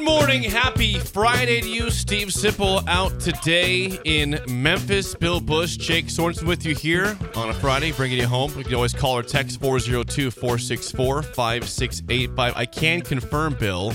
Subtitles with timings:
[0.00, 0.42] Good morning.
[0.44, 1.90] Happy Friday to you.
[1.90, 5.14] Steve Sipple out today in Memphis.
[5.14, 8.50] Bill Bush, Jake Sorensen with you here on a Friday, bringing you home.
[8.56, 12.56] You can always call or text 402 464 5685.
[12.56, 13.92] I can confirm, Bill,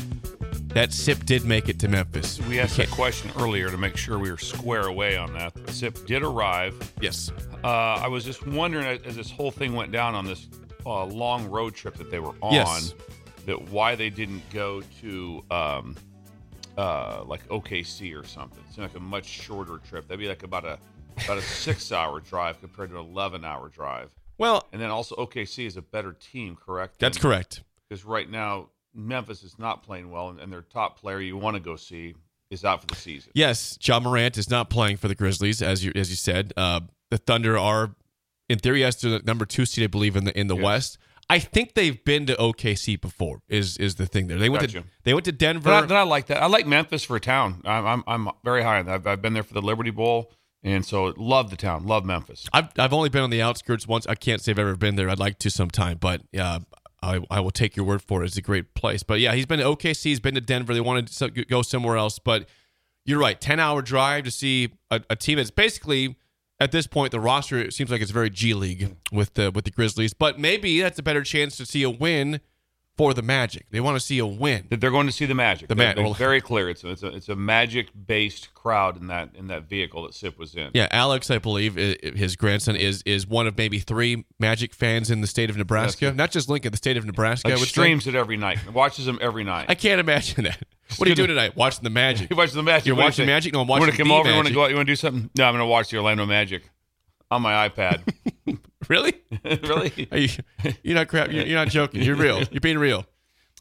[0.67, 2.39] that SIP did make it to Memphis.
[2.47, 5.53] We asked that question earlier to make sure we were square away on that.
[5.71, 6.93] SIP did arrive.
[7.01, 7.31] Yes.
[7.63, 10.49] Uh, I was just wondering as this whole thing went down on this
[10.85, 12.93] uh, long road trip that they were on, Yes.
[13.45, 15.95] That why they didn't go to um,
[16.77, 18.63] uh, like OKC or something.
[18.69, 20.07] It seemed like a much shorter trip.
[20.07, 20.77] That'd be like about a
[21.25, 24.09] about a six hour drive compared to an eleven hour drive.
[24.37, 26.99] Well, And then also OKC is a better team, correct?
[26.99, 27.63] that's correct.
[27.87, 31.55] Because right now Memphis is not playing well, and, and their top player you want
[31.55, 32.15] to go see
[32.49, 33.31] is out for the season.
[33.33, 36.51] Yes, Ja Morant is not playing for the Grizzlies, as you as you said.
[36.57, 37.95] Uh, the Thunder are,
[38.49, 40.55] in theory, as they're the number two seed, I believe, in the in the.
[40.55, 40.97] West.
[41.29, 43.41] I think they've been to OKC before.
[43.49, 44.37] Is is the thing there?
[44.37, 45.69] They went to they went to Denver.
[45.69, 46.41] Then I, then I like that.
[46.41, 47.61] I like Memphis for a town.
[47.65, 48.95] I'm I'm, I'm very high on that.
[48.95, 50.31] I've, I've been there for the Liberty Bowl,
[50.63, 51.85] and so love the town.
[51.85, 52.47] Love Memphis.
[52.53, 54.05] I've I've only been on the outskirts once.
[54.05, 55.09] I can't say I've ever been there.
[55.09, 56.59] I'd like to sometime, but uh,
[57.01, 58.27] I I will take your word for it.
[58.27, 59.01] It's a great place.
[59.01, 60.03] But yeah, he's been to OKC.
[60.03, 60.73] He's been to Denver.
[60.75, 62.47] They wanted to go somewhere else, but
[63.03, 63.39] you're right.
[63.41, 66.17] Ten hour drive to see a, a team that's basically
[66.59, 67.59] at this point the roster.
[67.59, 70.99] It seems like it's very G League with the with the Grizzlies, but maybe that's
[70.99, 72.39] a better chance to see a win
[72.97, 73.65] for the Magic.
[73.71, 74.67] They want to see a win.
[74.69, 75.67] That they're going to see the Magic.
[75.67, 76.69] The They're- Ma- they're well- very clear.
[76.69, 80.13] It's a, it's a it's a Magic based crowd in that in that vehicle that
[80.13, 80.71] Sip was in.
[80.73, 85.21] Yeah, Alex, I believe his grandson is is one of maybe three Magic fans in
[85.21, 86.13] the state of Nebraska.
[86.13, 87.49] Not just Lincoln, the state of Nebraska.
[87.49, 88.59] Like streams it every night.
[88.71, 89.65] Watches them every night.
[89.69, 90.61] I can't imagine that.
[90.97, 91.55] What are you doing tonight?
[91.55, 92.29] Watching the Magic.
[92.35, 92.85] You watch the Magic.
[92.85, 93.27] You're What watching say?
[93.27, 93.53] Magic?
[93.53, 94.29] No, I'm You want watching to come the over?
[94.29, 94.69] You want to go out?
[94.69, 95.29] You want to do something?
[95.37, 96.69] No, I'm going to watch the Orlando Magic
[97.31, 98.01] on my iPad.
[98.89, 99.13] Really?
[99.43, 100.07] really?
[100.11, 100.29] Are you,
[100.83, 101.31] you're not crap.
[101.31, 102.01] You're, you're not joking.
[102.03, 102.43] You're real.
[102.51, 103.05] You're being real.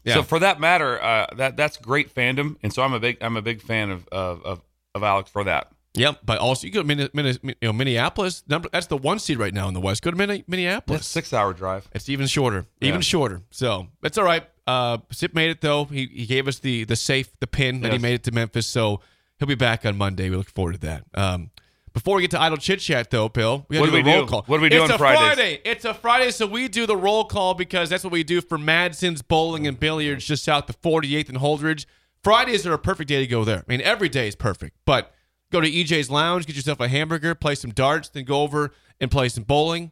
[0.03, 0.15] Yeah.
[0.15, 3.37] So for that matter, uh, that that's great fandom, and so I'm a big I'm
[3.37, 4.61] a big fan of of of,
[4.93, 5.71] of Alex for that.
[5.95, 6.19] Yep.
[6.25, 8.43] But also, you go to you know, Minneapolis.
[8.47, 10.03] Number that's the one seed right now in the West.
[10.03, 10.99] Go to Minne- Minneapolis.
[11.01, 11.87] That's six hour drive.
[11.93, 13.01] It's even shorter, even Yeah.
[13.01, 13.41] shorter.
[13.49, 14.47] So that's all right.
[14.67, 15.85] Uh, Sip made it though.
[15.85, 18.67] He, he gave us the the safe, the pin that he made it to Memphis.
[18.67, 19.01] So
[19.39, 20.29] he'll be back on Monday.
[20.29, 21.03] We look forward to that.
[21.13, 21.51] Um,
[21.95, 24.25] before we get to idle chit chat though, Bill, we got to do a roll
[24.25, 24.29] do?
[24.29, 24.43] call.
[24.47, 25.33] What do we do it's on a Fridays?
[25.35, 25.61] Friday.
[25.63, 28.57] It's a Friday, so we do the roll call because that's what we do for
[28.57, 31.85] Madsen's Bowling and Billiards just south of 48th and Holdrege.
[32.21, 33.59] Fridays are a perfect day to go there.
[33.59, 35.13] I mean, every day is perfect, but
[35.53, 39.09] go to EJ's Lounge, get yourself a hamburger, play some darts, then go over and
[39.09, 39.91] play some bowling.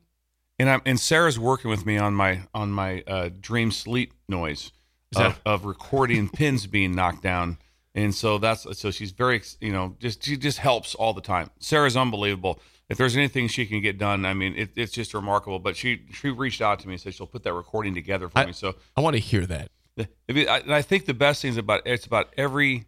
[0.59, 4.73] And I'm and Sarah's working with me on my on my uh, dream sleep noise
[5.13, 7.59] that- of, of recording pins being knocked down.
[7.95, 11.49] And so that's so she's very you know just she just helps all the time.
[11.59, 12.59] Sarah's unbelievable.
[12.89, 15.59] If there's anything she can get done, I mean it, it's just remarkable.
[15.59, 18.39] But she she reached out to me and said she'll put that recording together for
[18.39, 18.51] I- me.
[18.53, 19.69] So I want to hear that.
[19.99, 22.85] I, and I think the best thing is about it's about every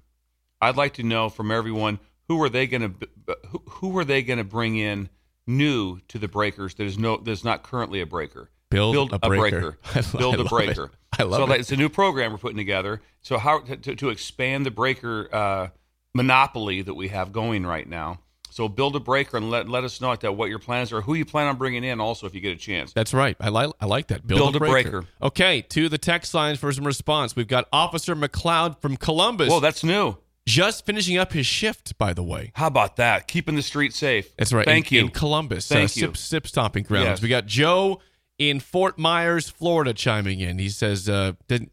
[0.60, 3.08] I'd like to know from everyone who are they going to
[3.50, 5.10] who, who are they going to bring in
[5.46, 8.50] new to the breakers that is no that's not currently a breaker?
[8.70, 9.78] Build build a breaker.
[9.96, 10.84] I lo- Build I a love breaker.
[10.86, 10.92] it.
[11.20, 11.48] I love so it.
[11.50, 13.02] that- it's a new program we're putting together.
[13.22, 15.68] So how to, to expand the breaker uh,
[16.14, 18.20] monopoly that we have going right now.
[18.58, 21.14] So build a breaker and let let us know that what your plans are, who
[21.14, 22.00] you plan on bringing in.
[22.00, 22.92] Also, if you get a chance.
[22.92, 23.38] That's right.
[23.40, 24.26] I like I like that.
[24.26, 24.90] Build, Build a, breaker.
[24.90, 25.08] breaker.
[25.22, 27.36] Okay, to the text lines for some response.
[27.36, 29.50] We've got Officer McLeod from Columbus.
[29.50, 30.18] Whoa, that's new.
[30.48, 32.52] just finishing up his shift, by the way.
[32.56, 33.28] How about that?
[33.28, 34.36] Keeping the street safe.
[34.38, 34.66] That's right.
[34.66, 35.02] Thank in, you.
[35.04, 35.68] In Columbus.
[35.68, 36.08] Thank uh, you.
[36.08, 37.06] Sip, sip stomping grounds.
[37.06, 37.22] Yes.
[37.22, 38.00] We got Joe
[38.40, 40.58] in Fort Myers, Florida, chiming in.
[40.58, 41.72] He says, uh, didn't,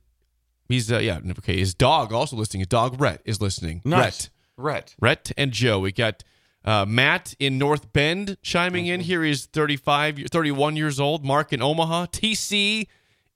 [0.69, 1.57] he's, uh, yeah, okay.
[1.57, 2.61] His dog also listening.
[2.61, 3.81] His dog, Rhett, is listening.
[3.85, 4.01] nice.
[4.03, 4.31] Rhett.
[4.57, 4.95] Rhett.
[5.01, 5.81] Rhett and Joe.
[5.81, 6.23] We got
[6.65, 9.23] uh, Matt in North Bend chiming in here.
[9.23, 11.25] He's 35, 31 years old.
[11.25, 12.07] Mark in Omaha.
[12.07, 12.87] TC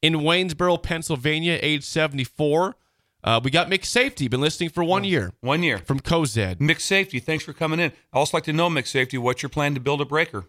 [0.03, 2.77] in Waynesboro, Pennsylvania, age 74.
[3.25, 5.79] Uh, we got Mick Safety, been listening for one year One year.
[5.79, 6.61] from Cozad.
[6.61, 7.19] Mixed safety.
[7.19, 7.91] Thanks for coming in.
[8.13, 9.19] I also like to know mixed safety.
[9.19, 10.45] What's your plan to build a breaker?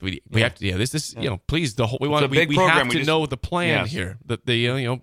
[0.00, 0.76] We, we have to, yeah.
[0.76, 2.78] This is you know, please the whole we want we, we program.
[2.78, 3.90] have We to just- know the plan Yes.
[3.92, 4.18] here.
[4.26, 5.00] That the uh, you know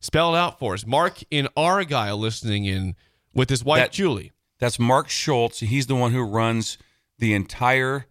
[0.00, 0.86] spell it out for us.
[0.86, 2.94] Mark in Argyle listening in
[3.34, 4.32] with his wife That- Julie.
[4.62, 5.58] That's Mark Schultz.
[5.58, 6.78] He's the one who runs
[7.18, 8.06] the entire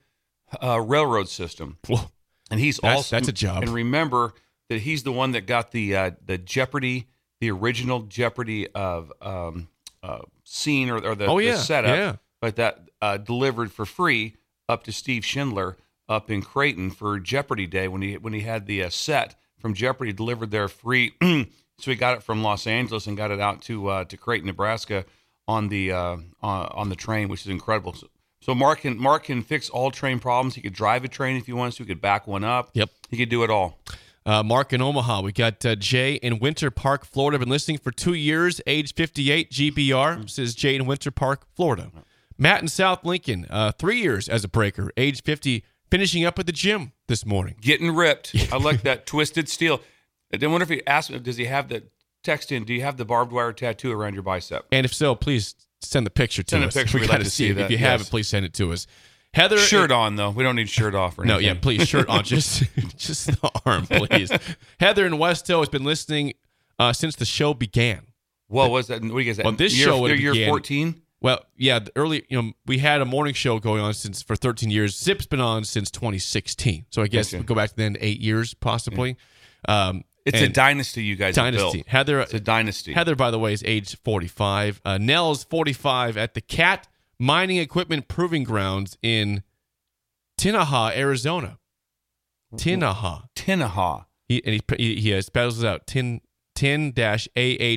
[0.62, 1.78] uh, railroad system,
[2.52, 3.64] and he's That's- also that's a job.
[3.64, 4.34] And remember
[4.68, 7.08] that he's the one that got the uh, the Jeopardy,
[7.40, 9.70] the original Jeopardy of um,
[10.04, 12.16] uh, scene or, or the, Oh, the yeah, setup, yeah.
[12.42, 14.36] but that uh, delivered for free
[14.68, 15.78] up to Steve Schindler
[16.10, 19.74] up in Creighton for Jeopardy Day when he when he had the uh, set from
[19.74, 21.14] Jeopardy delivered there free.
[21.22, 21.46] so
[21.92, 25.06] he got it from Los Angeles and got it out to uh, to Creighton, Nebraska
[25.48, 27.94] on the uh, on, on the train, which is incredible.
[27.94, 28.08] So,
[28.42, 30.56] so Mark can Mark can fix all train problems.
[30.56, 31.84] He could drive a train if he wants to.
[31.84, 32.72] He could back one up.
[32.74, 32.90] Yep.
[33.10, 33.80] He could do it all.
[34.26, 35.22] Uh, Mark in Omaha.
[35.22, 37.40] We got uh, Jay in Winter Park, Florida.
[37.40, 40.30] Been listening for two years, age 58, GBR.
[40.30, 41.92] Says Jay in Winter Park, Florida.
[42.38, 46.48] Matt in South Lincoln, uh, three years as a breaker, age 50, finishing up at
[46.48, 47.56] the gym this morning.
[47.62, 48.36] Getting ripped.
[48.52, 49.82] I like that twisted steel.
[50.34, 51.84] I wonder if he asked, does he have the
[52.24, 52.64] text in?
[52.64, 54.66] Do you have the barbed wire tattoo around your bicep?
[54.72, 56.74] And if so, please send the picture to Send a us.
[56.74, 56.98] picture.
[57.00, 57.52] We got like to see it.
[57.52, 58.88] If that, you have it, please send it to us.
[59.34, 60.30] Heather, Shirt on though.
[60.32, 62.64] We don't need shirt off or No, yeah, please, shirt on, just
[62.98, 64.30] just the arm, please.
[64.80, 66.34] Heather in Westo has been listening
[66.78, 68.08] uh, since the show began.
[68.48, 69.02] What was that?
[69.02, 69.42] What do you guys?
[69.42, 71.02] Well, this year, show year fourteen.
[71.22, 74.36] Well, yeah, the early, you know, we had a morning show going on since for
[74.36, 74.96] 13 years.
[74.98, 77.38] Sip's been on since 2016, so I guess Okay.
[77.40, 79.18] we go back to then eight years possibly.
[79.70, 81.84] Um, It's a dynasty you guys dynasty.
[81.88, 82.94] Heather, It's a dynasty.
[82.94, 84.82] Heather, by the way, is age 45.
[84.86, 86.88] Uh, Nell's 45 at the Cat
[87.20, 89.44] Mining Equipment Proving Grounds in
[90.40, 91.60] Tinaha, Arizona.
[92.56, 93.28] Tinaha.
[93.36, 94.06] Tinaha.
[94.28, 95.88] He and he he, he spells it out.
[95.88, 96.22] Tin
[96.56, 97.76] tin dash ah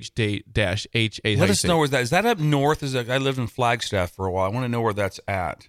[0.52, 1.36] dash h a.
[1.36, 2.10] Let us know where that is.
[2.10, 2.82] That up north?
[2.82, 4.46] Is that, I lived in Flagstaff for a while.
[4.46, 5.68] I want to know where that's at.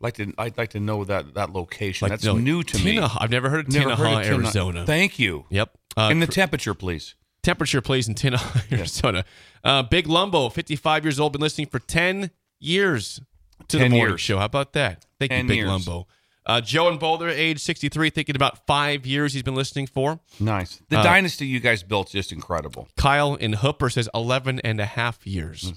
[0.00, 0.32] Like to.
[0.38, 2.06] I'd like to know that that location.
[2.06, 2.98] Like, that's no, new to me.
[2.98, 4.86] I've never heard of Never Tinaha, heard of Tina- Arizona.
[4.86, 5.44] Thank you.
[5.50, 5.76] Yep.
[5.96, 7.14] Uh, and the temperature, please.
[7.42, 9.24] temperature please, in Tinaha, Arizona.
[9.62, 12.30] Uh, Big Lumbo, 55 years old, been listening for 10
[12.60, 13.20] years
[13.68, 14.20] to 10 the morning years.
[14.20, 14.38] show.
[14.38, 15.04] How about that?
[15.18, 15.68] Thank you, Big years.
[15.68, 16.06] Lumbo.
[16.46, 20.20] Uh, Joe in Boulder, age 63, thinking about five years he's been listening for.
[20.40, 20.80] Nice.
[20.88, 22.88] The Uh, dynasty you guys built is just incredible.
[22.96, 25.74] Kyle in Hooper says 11 and a half years.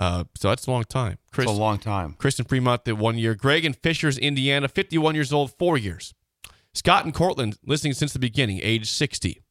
[0.00, 1.18] Uh, so that's a long time.
[1.30, 1.44] Chris.
[1.46, 2.14] It's a long time.
[2.18, 3.34] Kristen Fremont, the one year.
[3.34, 6.14] Greg in Fishers, Indiana, 51 years old, four years.
[6.72, 9.42] Scott in Cortland, listening since the beginning, age 60.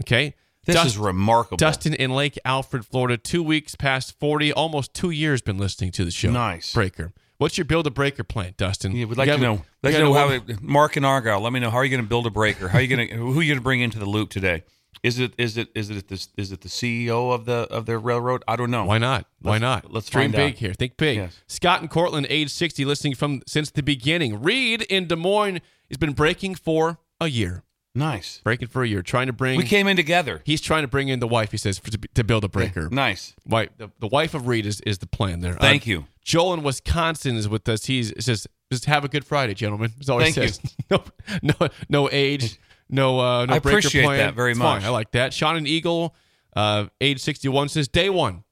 [0.00, 0.34] Okay.
[0.66, 1.56] This Dust- is remarkable.
[1.56, 6.04] Dustin in Lake Alfred, Florida, two weeks past 40, almost two years been listening to
[6.04, 6.30] the show.
[6.30, 6.72] Nice.
[6.72, 7.12] Breaker.
[7.38, 8.92] What's your build a breaker plan, Dustin?
[8.94, 9.52] Yeah, we'd like gotta- to know.
[9.82, 11.40] Like to gotta know how Mark and Argyle.
[11.40, 12.68] Let me know how are you going to build a breaker?
[12.68, 14.62] How are you going to who are you going to bring into the loop today?
[15.02, 17.98] Is it is it is it the, is it the CEO of the of the
[17.98, 18.42] railroad?
[18.48, 18.84] I don't know.
[18.84, 19.26] Why not?
[19.40, 19.92] Why Let's- not?
[19.92, 20.58] let's dream big out.
[20.58, 20.74] here.
[20.74, 21.16] Think big.
[21.18, 21.40] Yes.
[21.46, 24.42] Scott in Cortland, age 60, listening from since the beginning.
[24.42, 27.62] Reed in Des Moines has been breaking for a year.
[27.94, 28.40] Nice.
[28.44, 29.02] Breaking for a year.
[29.02, 29.56] Trying to bring.
[29.56, 30.42] We came in together.
[30.44, 31.50] He's trying to bring in the wife.
[31.52, 32.88] He says for, to, to build a breaker.
[32.90, 33.34] Nice.
[33.46, 35.54] Wife, the, the wife of Reed is, is the plan there.
[35.54, 36.04] Thank Uh, you.
[36.22, 37.86] Joel in Wisconsin is with us.
[37.86, 39.92] He's says just have a good Friday, gentlemen.
[39.96, 40.60] That's all he Thank says.
[40.90, 41.02] no,
[41.42, 41.54] no,
[41.88, 44.18] no age, no, uh, no I breaker appreciate plan.
[44.18, 44.82] that very It's much.
[44.82, 44.88] Fine.
[44.88, 45.32] I like that.
[45.34, 46.14] Sean and Eagle,
[46.56, 48.44] uh, age sixty one says day one.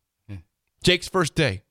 [0.83, 1.63] Jake's first day.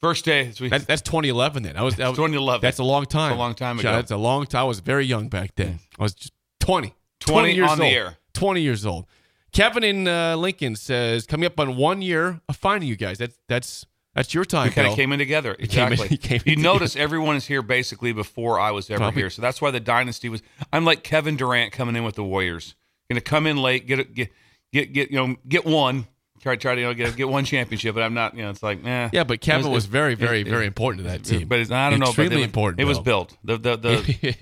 [0.00, 0.44] First day.
[0.46, 0.70] this week.
[0.70, 1.62] That, that's 2011.
[1.62, 2.60] Then I was, that was 2011.
[2.60, 3.30] That's a long time.
[3.30, 3.96] That's a long time Sean, ago.
[3.96, 4.60] That's a long time.
[4.60, 5.78] I was very young back then.
[5.98, 6.92] I was just 20.
[7.20, 7.92] 20 years on the old.
[7.94, 8.16] air.
[8.34, 9.06] 20 years old.
[9.52, 13.18] Kevin in uh, Lincoln says coming up on one year of finding you guys.
[13.18, 14.68] That's that's that's your time.
[14.68, 15.54] we kind of came in together.
[15.54, 16.16] came in- Exactly.
[16.16, 16.72] came in you together.
[16.74, 19.30] notice everyone is here basically before I was ever here.
[19.30, 20.42] So that's why the dynasty was.
[20.72, 22.74] I'm like Kevin Durant coming in with the Warriors.
[23.10, 24.30] Going to come in late, get a- get
[24.72, 26.06] get get you know get one,
[26.44, 28.36] try try to you know, get get one championship, but I'm not.
[28.36, 29.08] You know, it's like, eh.
[29.12, 31.48] Yeah, but Kevin It was, it- very, very, it- very important to that team.
[31.48, 32.06] But it's, I don't know.
[32.06, 32.80] Extremely it, was- important.
[32.80, 33.36] It was built.
[33.42, 33.96] The the the,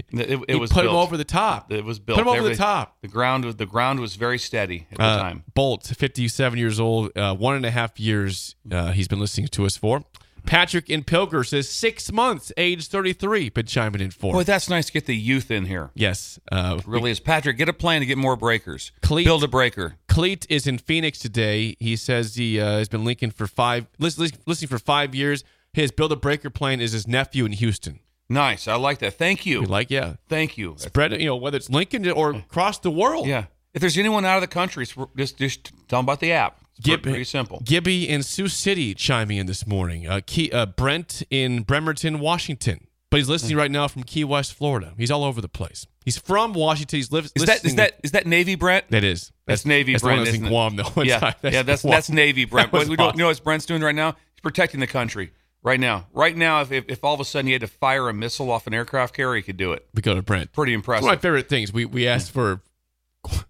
[0.12, 0.92] the it, it was put built.
[0.94, 1.72] him over the top.
[1.72, 2.18] It was built.
[2.18, 2.96] Put him over the top.
[3.00, 5.44] The ground was the ground was very steady at the Uh, time.
[5.54, 9.64] Bolt, 57 years old, uh, one and a half years uh, he's been listening to
[9.64, 10.02] us for.
[10.46, 14.32] Patrick in Pilger says six months, age 33, been chiming in for.
[14.32, 15.90] Boy, that's nice to get the youth in here.
[15.94, 16.38] yes.
[16.50, 17.20] Uh, Really is.
[17.20, 18.92] Patrick, get a plan to get more breakers.
[19.02, 19.96] Cleat- Build a breaker.
[20.08, 21.76] Cleet is in Phoenix today.
[21.80, 25.44] He says he uh, has been linking for five, lis- lis- listening for five years.
[25.72, 28.00] His build a breaker plane is his nephew in Houston.
[28.28, 28.66] Nice.
[28.68, 29.14] I like that.
[29.14, 29.60] Thank you.
[29.62, 30.14] You like, yeah.
[30.28, 30.74] Thank you.
[30.78, 33.26] Spread it, you know, whether it's Lincoln or across the world.
[33.26, 33.46] Yeah.
[33.74, 36.61] If there's anyone out of the country, just just tell them about the app.
[36.78, 37.60] It's Gib- pretty simple.
[37.64, 40.06] Gibby in Sioux City chiming in this morning.
[40.06, 42.86] Uh, Key, uh, Brent in Bremerton, Washington.
[43.10, 44.94] But he's listening right now from Key West, Florida.
[44.96, 45.86] He's all over the place.
[46.02, 46.96] He's from Washington.
[46.96, 47.30] He's lives.
[47.36, 48.86] Is that is that Navy Brent?
[48.88, 49.32] That is.
[49.46, 50.24] That's Navy That's Brent.
[50.24, 50.46] that's in?
[50.46, 50.90] Guam, though.
[51.02, 51.90] yeah, yeah, that's Guam.
[51.92, 52.72] that's Navy Brent.
[52.72, 54.12] That we don't, you know what Brent's doing right now?
[54.32, 56.06] He's protecting the country right now.
[56.14, 58.50] Right now, if, if, if all of a sudden he had to fire a missile
[58.50, 59.86] off an aircraft carrier, he could do it.
[59.94, 60.52] We go to Brent.
[60.52, 61.04] Pretty It's impressive.
[61.04, 61.70] one of my favorite things.
[61.70, 62.62] We we asked for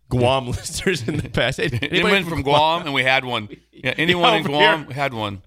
[0.09, 1.59] Guam listeners in the past.
[1.61, 3.49] Anybody went from Guam, and we had one.
[3.73, 4.95] Yeah, anyone in Guam here.
[4.95, 5.43] had one.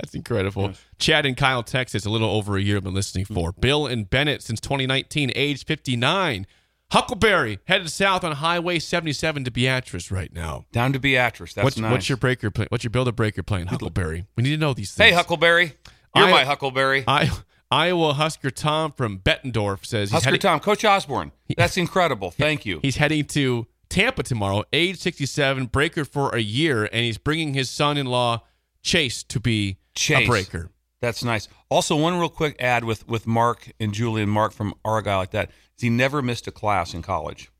[0.00, 0.72] That's incredible.
[0.98, 3.52] Chad and Kyle, Texas, a little over a year I've been listening for.
[3.52, 6.46] Bill and Bennett since 2019, age 59.
[6.90, 10.64] Huckleberry headed south on Highway 77 to Beatrice right now.
[10.72, 11.52] Down to Beatrice.
[11.52, 11.90] That's what's, nice.
[11.92, 12.68] what's your breaker plan?
[12.70, 14.24] What's your build a breaker plan, Huckleberry?
[14.36, 15.10] We need to know these things.
[15.10, 15.74] hey, Huckleberry?
[16.16, 17.04] You're I- my Huckleberry.
[17.06, 17.30] I,
[17.70, 21.32] Iowa Husker Tom from Bettendorf says he's Husker heading, Tom, Coach Osborne.
[21.56, 22.30] That's incredible.
[22.30, 22.80] Thank you.
[22.82, 27.70] he's heading to Tampa tomorrow, age 67, breaker for a year, and he's bringing his
[27.70, 28.42] son-in-law
[28.82, 30.24] Chase to be Chase.
[30.24, 30.70] a breaker.
[31.00, 31.48] That's nice.
[31.68, 34.28] Also, one real quick ad with with Mark and Julian.
[34.28, 35.50] Mark from Argyle, like that.
[35.76, 37.50] Is he never missed a class in college.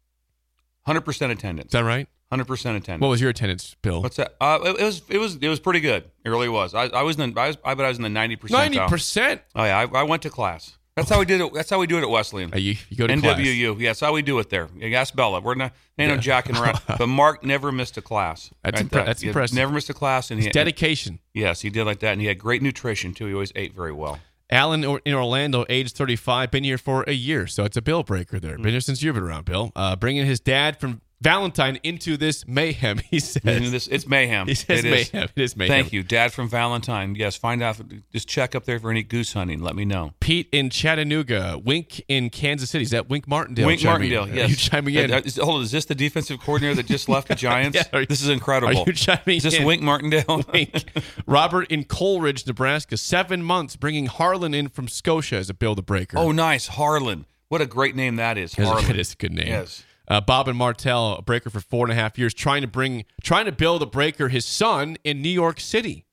[0.86, 1.66] Hundred percent attendance.
[1.68, 2.08] Is that right?
[2.30, 3.00] Hundred percent attendance.
[3.00, 4.02] What was your attendance, Bill?
[4.02, 4.36] What's that?
[4.38, 6.04] Uh, it, it was it was it was pretty good.
[6.24, 6.74] It really was.
[6.74, 8.74] I, I was in the, I was I bet I was in the ninety percent.
[8.74, 9.40] Ninety percent.
[9.54, 10.76] Oh yeah, I, I went to class.
[10.98, 11.54] That's how we did it.
[11.54, 12.50] That's how we do it at Wesleyan.
[12.54, 13.38] You, you go to class.
[13.38, 13.78] NWU.
[13.78, 14.68] Yeah, that's how we do it there.
[14.76, 15.40] You ask Bella.
[15.40, 16.80] We're not ain't no jacking around.
[16.98, 18.50] but Mark never missed a class.
[18.62, 19.56] That's impre- that's impressive.
[19.56, 21.20] Never missed a class, and he Dedication.
[21.32, 23.26] Yes, he did like that, and he had great nutrition too.
[23.26, 24.18] He always ate very well.
[24.50, 28.40] Alan in Orlando, age 35, been here for a year, so it's a Bill breaker
[28.40, 28.56] there.
[28.56, 28.62] Mm.
[28.62, 29.72] Been here since you've been around, Bill.
[29.76, 33.70] Uh, bringing his dad from Valentine into this mayhem, he says.
[33.72, 34.46] This, it's mayhem.
[34.46, 35.12] He says It is.
[35.12, 35.28] mayhem.
[35.34, 35.72] It is mayhem.
[35.82, 37.16] Thank you, Dad from Valentine.
[37.16, 37.80] Yes, find out.
[38.12, 39.60] Just check up there for any goose hunting.
[39.60, 40.12] Let me know.
[40.20, 42.84] Pete in Chattanooga, Wink in Kansas City.
[42.84, 43.66] Is that Wink Martindale?
[43.66, 44.24] Wink Martindale.
[44.24, 44.34] in?
[44.34, 44.46] Yes.
[44.46, 45.12] Are you chiming in?
[45.12, 45.62] Uh, uh, is, hold on.
[45.62, 47.74] Is this the defensive coordinator that just left the Giants?
[47.76, 48.82] Yeah, are this is incredible.
[48.82, 49.64] are you chiming Is this in?
[49.64, 50.44] Wink Martindale?
[50.52, 50.84] Wink.
[51.26, 55.82] Robert in Coleridge, Nebraska, seven months, bringing Harlan in from Scotia as a build a
[55.82, 56.16] breaker.
[56.18, 57.26] oh, nice, Harlan.
[57.48, 58.84] What a great name that is, Harlan.
[58.86, 59.48] That is a good name.
[59.48, 59.82] Yes.
[60.08, 63.04] Uh, Bob and Martell, a breaker for four and a half years, trying to bring,
[63.22, 64.28] trying to build a breaker.
[64.28, 66.06] His son in New York City.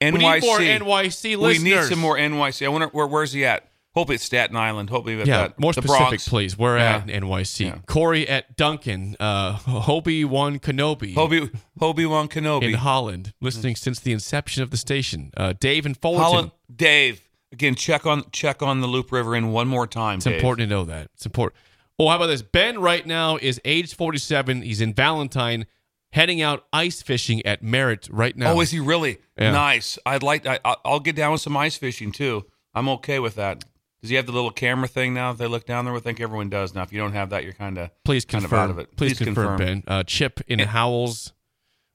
[0.00, 0.12] NYC.
[0.12, 2.64] We need more NYC We need some more NYC.
[2.66, 3.68] I wonder where, where's he at?
[3.94, 4.88] Hope it's Staten Island.
[4.88, 5.60] Hope he's at Yeah, that.
[5.60, 6.28] more the specific, Bronx.
[6.28, 6.56] please.
[6.56, 7.14] Where at Yeah.
[7.14, 7.66] in NYC?
[7.66, 7.78] Yeah.
[7.86, 9.16] Corey at Duncan.
[9.20, 12.62] Uh, Hobie one Kenobi Hobie Hobie Wan Kenobi.
[12.68, 15.30] in Holland, listening since the inception of the station.
[15.36, 16.24] Uh, Dave and Fullerton.
[16.24, 17.20] Holland, Dave.
[17.52, 20.16] Again, check on check on the Loup River in one more time.
[20.16, 20.36] It's Dave.
[20.36, 21.08] important to know that.
[21.14, 21.60] It's important.
[21.98, 22.42] Oh, how about this?
[22.42, 24.62] Ben right now is age 47.
[24.62, 25.66] He's in Valentine,
[26.12, 28.52] heading out ice fishing at Merritt right now.
[28.54, 29.52] Oh, is he really Yeah.
[29.52, 29.98] nice?
[30.04, 30.46] I'd like.
[30.46, 32.44] I, I'll get down with some ice fishing too.
[32.74, 33.64] I'm okay with that.
[34.00, 35.30] Does he have the little camera thing now?
[35.30, 36.82] If they look down there, I think everyone does now.
[36.82, 38.58] If you don't have that, you're kind of Please kind confirm.
[38.58, 38.96] of out of it.
[38.96, 39.84] Please, confirm, Ben.
[39.86, 41.32] Uh, Chip in Howells.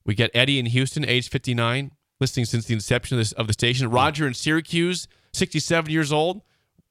[0.05, 3.53] We get Eddie in Houston, age 59, listening since the inception of, this, of the
[3.53, 3.89] station.
[3.89, 6.43] Roger in Syracuse, 67 years old.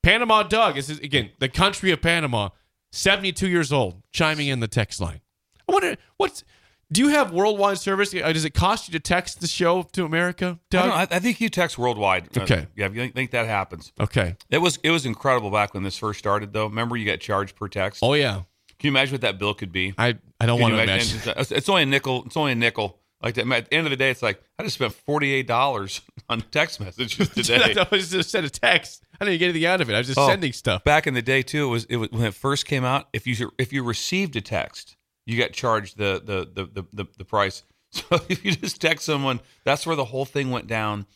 [0.02, 2.50] Panama Doug this is again the country of Panama,
[2.96, 5.20] 72 years old, chiming in the text line.
[5.68, 6.44] I wonder what's.
[6.92, 8.14] Do you have worldwide service?
[8.14, 10.90] Uh, Does it cost you to text the show to America, I, Doug?
[10.90, 12.28] I, I think you text worldwide.
[12.38, 12.66] Uh, Okay.
[12.76, 13.92] yeah, if you think, that happens.
[13.98, 14.36] okay.
[14.50, 16.66] It was it was incredible back when this first started, though.
[16.66, 18.00] Remember, you got charged per text.
[18.04, 18.42] Oh yeah.
[18.78, 19.94] Can you imagine what that bill could be?
[19.98, 21.56] I I don't Can want to imagine- imagine.
[21.56, 22.22] It's, only a nickel.
[22.26, 23.00] It's only a nickel.
[23.22, 23.50] Like that.
[23.50, 26.42] At the end of the day, it's like I just spent forty eight dollars on
[26.52, 27.74] text messages today.
[27.76, 29.02] I just sent a text.
[29.20, 29.94] I didn't get anything out of it.
[29.94, 30.85] I was just Oh, sending stuff.
[30.85, 33.08] Back in the day too, it was it was when it first came out.
[33.12, 34.96] If you if you received a text,
[35.26, 37.62] you got charged the the the the, the, the price.
[37.92, 41.06] So if you just text someone, that's where the whole thing went down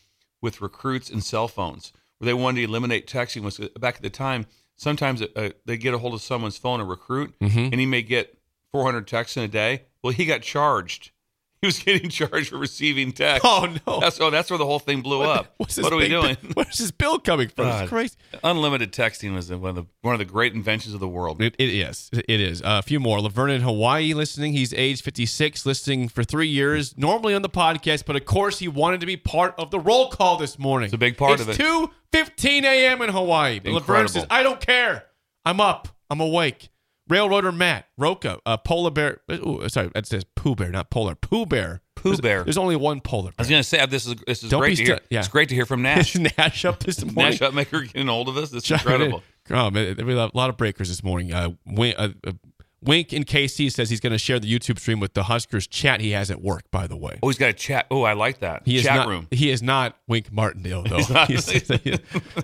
[0.41, 3.41] with recruits and cell phones, where they wanted to eliminate texting.
[3.43, 4.47] Was back at the time.
[4.77, 7.59] Sometimes uh, they get a hold of someone's phone, a recruit, Mm-hmm.
[7.71, 8.35] and he may get
[8.71, 9.83] 400 texts in a day.
[10.01, 11.11] Well, he got charged.
[11.61, 13.45] he was getting charged for receiving text.
[13.45, 13.99] Oh no!
[13.99, 15.53] That's oh, that's where the whole thing blew up.
[15.57, 16.35] What's what are we doing?
[16.41, 17.65] bill- Where's this bill coming from?
[17.65, 17.83] God.
[17.83, 18.15] It's crazy.
[18.43, 21.39] Unlimited texting was one of the one of the great inventions of the world.
[21.39, 22.09] It, it is.
[22.13, 22.63] It is.
[22.63, 23.21] Uh, a few more.
[23.21, 24.53] Laverne in Hawaii listening.
[24.53, 28.67] He's age 56, listening for three years, normally on the podcast, but of course he
[28.67, 30.85] wanted to be part of the roll call this morning.
[30.85, 31.57] It's a big part it's of it.
[31.57, 33.01] 2 15 a.m.
[33.03, 33.61] in Hawaii.
[33.63, 35.05] Laverne says, I don't care.
[35.45, 35.87] I'm up.
[36.09, 36.69] I'm awake.
[37.11, 39.19] Railroader Matt, Roca, uh, Polar Bear.
[39.31, 41.15] Ooh, sorry, that says Pooh Bear, not Polar.
[41.15, 41.81] Pooh Bear.
[41.95, 42.43] Pooh Bear.
[42.43, 44.77] There's only one Polar I was going to say this is this is Don't great
[44.77, 44.95] to hear.
[44.97, 45.19] stu- yeah.
[45.19, 46.15] It's great to hear from Nash.
[46.15, 47.33] Nash up this morning?
[47.33, 48.49] Nash up Upmaker getting hold of us.
[48.49, 49.21] This is incredible.
[49.49, 51.33] Oh man, there were a lot of breakers this morning.
[51.33, 52.31] Uh, Wink, uh, uh,
[52.83, 55.99] Wink in KC says he's going to share the YouTube stream with the Huskers chat
[56.01, 56.63] he has at work.
[56.71, 57.85] By the way, Oh, he's got a chat.
[57.91, 58.63] Oh, I like that.
[58.65, 59.07] he is chat not.
[59.07, 59.27] room.
[59.31, 61.01] He is not Wink Martindale though.
[61.09, 61.27] not.
[61.29, 61.69] He's-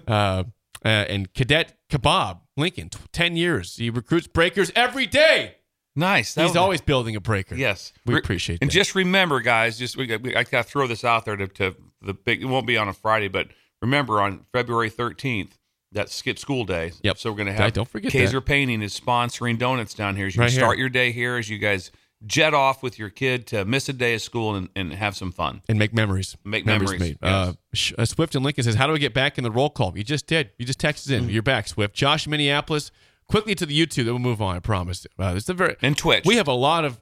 [0.07, 0.43] uh, uh,
[0.85, 3.75] and Cadet Kebab Lincoln, t- ten years.
[3.77, 5.55] He recruits breakers every day.
[5.95, 6.33] Nice.
[6.35, 7.55] That he's was- always building a breaker.
[7.55, 8.73] Yes, we Re- appreciate And that.
[8.73, 11.75] just remember, guys, just we, we, I got to throw this out there to, to
[12.01, 12.41] the big.
[12.41, 13.47] It won't be on a Friday, but
[13.81, 15.57] remember on February thirteenth,
[15.91, 16.91] that's Skip School Day.
[17.01, 17.17] Yep.
[17.17, 17.73] So we're going to Yeah, have.
[17.73, 18.45] don't forget Kaiser that.
[18.45, 20.27] Painting is sponsoring donuts down here.
[20.27, 20.59] As you Right here.
[20.59, 21.91] start your day here, as you guys
[22.25, 25.31] jet off with your kid to miss a day of school and, and have some
[25.31, 25.61] fun.
[25.69, 26.35] and make memories.
[26.43, 27.17] Make memories, made.
[27.21, 27.93] yes.
[27.97, 29.97] Uh, uh, Swift and Lincoln says, "How do we get back in the roll call?"
[29.97, 30.51] You just did.
[30.57, 31.25] You just texted Mm-hmm.
[31.25, 31.29] in.
[31.29, 31.93] You're back, Swift.
[31.95, 32.91] Josh, Minneapolis.
[33.27, 34.05] Quickly to the YouTube.
[34.05, 34.55] Then we'll move on.
[34.55, 35.05] I promise.
[35.19, 36.25] Uh, it's a very And Twitch.
[36.25, 36.99] We have a lot of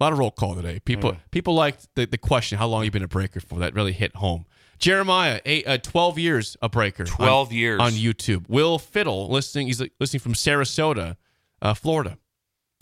[0.00, 0.78] A lot of roll call today.
[0.80, 1.18] People Yeah.
[1.32, 4.14] people liked the, the question, "How long you been a breaker for?" That really hit
[4.16, 4.44] home.
[4.78, 7.02] Jeremiah, eight, uh, twelve years a breaker.
[7.02, 7.80] on- 12 years.
[7.80, 8.48] on YouTube.
[8.48, 9.66] Will Fiddle listening.
[9.66, 11.16] He's listening from Sarasota,
[11.60, 12.16] uh, Florida.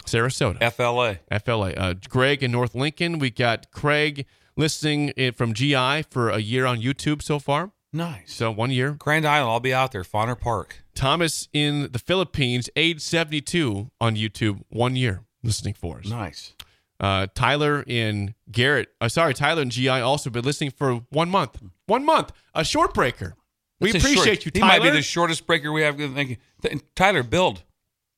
[0.07, 0.59] Sarasota.
[0.73, 1.19] FLA.
[1.41, 1.71] FLA.
[1.73, 3.19] Uh, Greg in North Lincoln.
[3.19, 7.73] We got Craig listening from GI for a year on YouTube so far.
[7.93, 8.33] Nice.
[8.35, 8.93] So one year.
[8.93, 9.51] Grand Island.
[9.51, 10.03] I'll be out there.
[10.05, 10.83] Fonner Park.
[10.95, 16.07] Thomas in the Philippines, age 72 on YouTube, one year listening for us.
[16.07, 16.55] Nice.
[16.99, 21.61] Uh, Tyler in Garrett, uh, sorry, Tyler in GI also been listening for one month.
[21.87, 23.35] One month, a short breaker.
[23.81, 25.99] We That's a appreciate short- you, He might be the shortest breaker we have.
[25.99, 26.81] Thank you.
[26.95, 27.63] Tyler, build.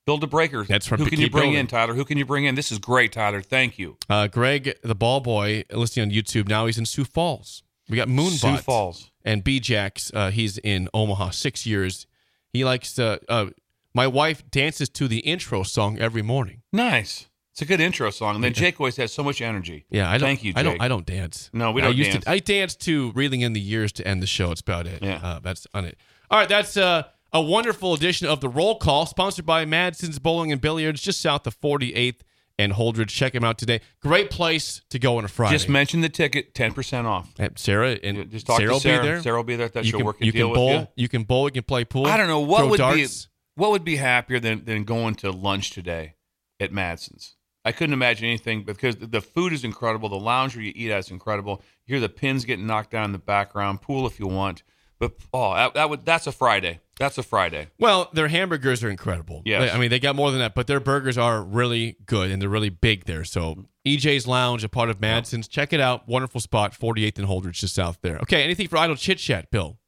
[0.08, 0.64] Build a breaker.
[0.64, 1.60] That's from Who can you bring Building.
[1.60, 1.92] in, Tyler?
[1.92, 2.54] Who can you bring in?
[2.54, 3.42] This is great, Tyler.
[3.42, 3.98] Thank you.
[4.08, 6.48] Uh, Greg, the ball boy, listening on YouTube.
[6.48, 7.62] Now he's in Sioux Falls.
[7.90, 8.38] We got Moonbot.
[8.38, 9.10] Sioux Falls.
[9.22, 12.06] And B Jax, uh, he's in Omaha, six years.
[12.54, 13.20] He likes to.
[13.28, 13.48] Uh,
[13.92, 16.62] my wife dances to the intro song every morning.
[16.72, 17.26] Nice.
[17.52, 18.36] It's a good intro song.
[18.36, 19.84] And then Jake always has so much energy.
[19.90, 20.26] Yeah, I don't.
[20.26, 20.80] Thank you, I don't.
[20.80, 21.50] I don't dance.
[21.52, 22.24] No, we I don't used dance.
[22.24, 24.52] To, I dance to "Reeling in the Years" to end the show.
[24.52, 25.02] It's about it.
[25.02, 25.20] Yeah.
[25.22, 25.98] uh, that's on it.
[26.30, 30.52] All right, that's uh, a wonderful edition of the Roll Call, sponsored by Madsen's Bowling
[30.52, 32.20] and Billiards, just south of 48th
[32.58, 33.08] and Holdrege.
[33.08, 33.80] Check them out today.
[34.00, 35.54] Great place to go on a Friday.
[35.54, 37.32] Just mention the ticket, 10% off.
[37.38, 39.22] At Sarah and Just talk Sarah to will be there.
[39.22, 39.68] Sarah will be there.
[39.68, 40.72] That you she'll can, work a you deal can with bowl.
[40.72, 40.88] you.
[40.96, 41.44] You can bowl.
[41.46, 42.06] You can play pool.
[42.06, 43.26] I don't know what would darts.
[43.26, 46.14] be what would be happier than than going to lunch today
[46.58, 47.36] at Madsen's.
[47.64, 50.08] I couldn't imagine anything because the food is incredible.
[50.08, 51.62] The lounge where you eat at is incredible.
[51.86, 53.82] You hear the pins getting knocked down in the background.
[53.82, 54.62] Pool if you want,
[54.98, 56.80] but oh, that, that would that's a Friday.
[56.98, 57.68] That's a Friday.
[57.78, 59.42] Well, their hamburgers are incredible.
[59.44, 59.72] Yes.
[59.72, 62.48] I mean, they got more than that, but their burgers are really good and they're
[62.48, 63.22] really big there.
[63.22, 65.46] So, EJ's Lounge, a part of Madsen's.
[65.46, 66.08] Check it out.
[66.08, 68.18] Wonderful spot, 48th and Holdrege, just south there.
[68.18, 69.78] Okay, anything for idle chit chat, Bill?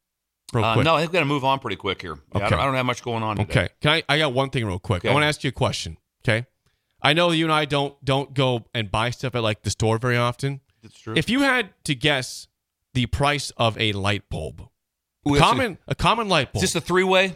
[0.53, 0.85] Real Uh, quick.
[0.85, 2.15] no, I think we got to move on pretty quick here.
[2.15, 2.51] Yeah, I, Okay.
[2.51, 3.51] don't, I don't have much going on today.
[3.51, 3.69] Okay.
[3.81, 4.03] Can I?
[4.09, 5.05] I got one thing real quick.
[5.05, 5.97] I want to ask you a question.
[6.25, 6.47] Okay.
[7.03, 9.99] I know you and I don't don't go and buy stuff at like the store
[9.99, 10.61] very often.
[10.83, 11.15] That's true.
[11.17, 12.47] If you had to guess
[12.95, 14.69] the price of a light bulb,
[15.29, 16.65] Ooh, that's a- common a, common light bulb.
[16.65, 17.35] is this a three way?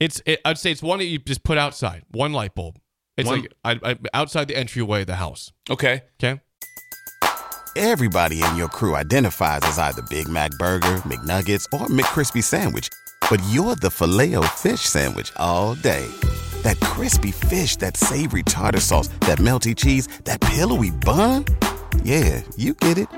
[0.00, 2.02] It's it, I'd say it's one that you just put outside.
[2.10, 2.78] One light bulb.
[3.16, 3.52] It's One- like
[3.84, 5.52] I, I, outside the entryway of the house.
[5.70, 6.02] Okay.
[6.22, 6.40] Okay.
[7.74, 12.90] Everybody in your crew identifies as either Big Mac Burger, McNuggets, or McCrispy Sandwich.
[13.30, 16.06] But you're the filet fish Sandwich all day.
[16.62, 21.46] That crispy fish, that savory tartar sauce, that melty cheese, that pillowy bun.
[22.02, 23.08] Yeah, you get it.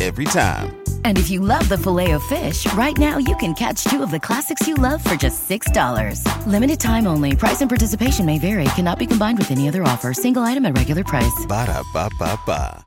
[0.00, 0.76] Every time.
[1.04, 4.10] And if you love the filet of fish, right now you can catch two of
[4.10, 6.46] the classics you love for just $6.
[6.46, 7.34] Limited time only.
[7.34, 8.64] Price and participation may vary.
[8.76, 10.12] Cannot be combined with any other offer.
[10.12, 11.46] Single item at regular price.
[11.48, 12.84] Ba-da-ba-ba-ba.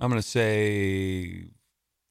[0.00, 1.44] I'm going to say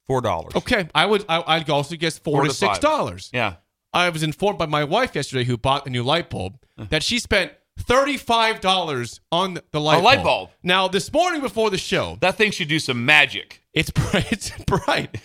[0.06, 0.54] four dollars.
[0.56, 0.88] Okay.
[0.94, 2.80] I would I, I'd also guess four, Four to to six five.
[2.80, 3.28] dollars.
[3.34, 3.56] Yeah.
[3.92, 6.86] I was informed by my wife yesterday, who bought a new light bulb, uh.
[6.88, 10.50] that she spent thirty-five dollars on the light a light bulb.
[10.62, 13.62] Now, this morning before the show, That thing should do some magic.
[13.72, 14.32] it's bright.
[14.32, 15.16] It's bright.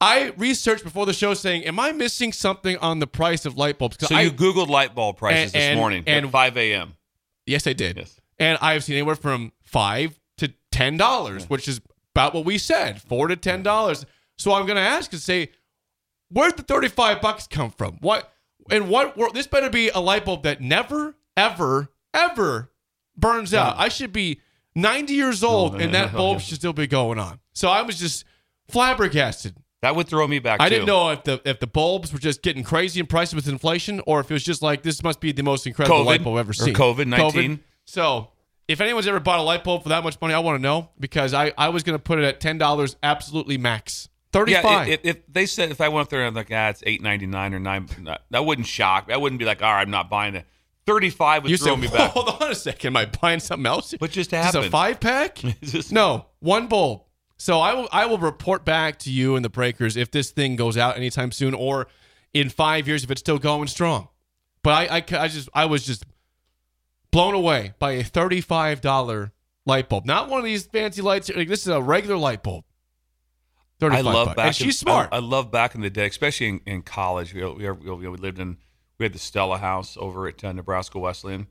[0.00, 3.78] I researched before the show, saying, "Am I missing something on the price of light
[3.78, 3.96] bulbs?
[4.06, 6.94] So I, you Googled light bulb prices And- this and- morning and- at 5 a.m.
[7.46, 7.96] yes, I did.
[7.96, 8.20] Yes.
[8.38, 11.80] And I've seen anywhere from five to ten dollars, which is
[12.14, 14.04] about what we said, four to ten dollars.
[14.38, 15.50] So I'm going to ask and say,
[16.30, 17.98] where'd the thirty-five bucks come from?
[18.00, 18.32] What
[18.70, 19.16] and what?
[19.16, 22.70] wor- This better be a light bulb that never, ever, ever
[23.16, 23.76] burns out.
[23.78, 24.40] I should be
[24.74, 27.40] 90 years old, Oh, and that bulb should still be going on.
[27.52, 28.24] So I was just
[28.68, 29.56] flabbergasted.
[29.82, 30.60] That would throw me back.
[30.60, 30.76] I too.
[30.76, 34.00] didn't know if the if the bulbs were just getting crazy in prices with inflation,
[34.06, 36.36] or if it was just like this must be the most incredible COVID, light bulb
[36.36, 36.74] I've ever seen.
[36.74, 37.60] COVID-19.
[37.84, 38.28] So
[38.66, 40.88] if anyone's ever bought a light bulb for that much money, I want to know
[40.98, 44.08] because I, I was going to put it at ten dollars, absolutely max.
[44.32, 46.70] Thirty Yeah, if, if they said if I went up there and I'm like, ah,
[46.70, 47.86] it's eight ninety nine or nine,
[48.30, 49.08] that wouldn't shock.
[49.08, 50.46] That wouldn't be like, all right, I'm not buying it.
[50.86, 52.10] Thirty five would you throw said, me back.
[52.12, 53.92] hold on a second, am I buying something else?
[53.98, 55.38] What just Is this a five pack?
[55.60, 57.02] This- no, one bulb.
[57.36, 60.56] So I will I will report back to you and the breakers if this thing
[60.56, 61.88] goes out anytime soon or
[62.32, 64.08] in five years if it's still going strong.
[64.62, 66.04] But I I, I just I was just
[67.10, 69.32] blown away by a thirty five dollar
[69.66, 71.30] light bulb, not one of these fancy lights.
[71.34, 72.64] Like, this is a regular light bulb.
[73.82, 74.36] I love bucks.
[74.36, 74.46] back.
[74.46, 75.10] and she's smart.
[75.12, 77.34] I, I love back in the day, especially in, in college.
[77.34, 78.56] We, we, we, we lived in
[78.98, 81.46] we had the Stella House over at uh, Nebraska Wesleyan,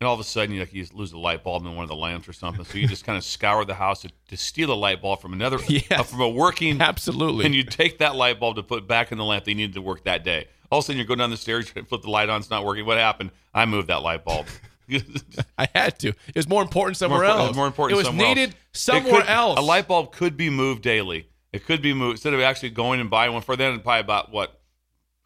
[0.00, 1.88] and all of a sudden you like you lose a light bulb in one of
[1.88, 2.64] the lamps or something.
[2.64, 5.32] So you just kind of scour the house to, to steal a light bulb from
[5.32, 5.90] another Yes.
[5.92, 7.44] uh, from a working Absolutely.
[7.46, 9.82] and you take that light bulb to put back in the lamp they needed to
[9.82, 10.48] work that day.
[10.70, 12.50] All of a sudden you go down the stairs, you flip the light on, it's
[12.50, 12.84] not working.
[12.84, 13.30] What happened?
[13.54, 14.46] I moved that light bulb.
[15.58, 16.08] I had to.
[16.08, 17.56] It was more important somewhere More else.
[17.56, 17.94] More important.
[17.94, 18.56] It was somewhere needed else.
[18.72, 19.58] Somewhere could- else.
[19.58, 21.28] A light bulb could be moved daily.
[21.52, 24.32] It could be moved instead of actually going and buying one for then probably about
[24.32, 24.58] what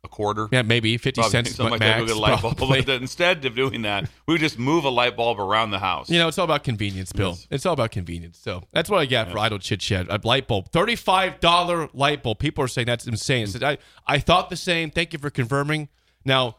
[0.06, 0.48] a quarter.
[0.50, 2.00] Yeah, maybe fifty Probably cents something like max.
[2.00, 2.06] that.
[2.06, 2.58] Get a light bulb.
[2.86, 6.08] But instead of doing that, we would just move a light bulb around the house.
[6.08, 7.30] You know, it's all about convenience, Bill.
[7.30, 7.46] Yes.
[7.50, 8.38] It's all about convenience.
[8.38, 10.06] So that's what I got for idle chit chat.
[10.08, 12.38] A light bulb, thirty-five dollar light bulb.
[12.38, 13.48] People are saying that's insane.
[13.62, 14.90] I, I I thought the same.
[14.90, 15.88] Thank you for confirming.
[16.24, 16.56] Now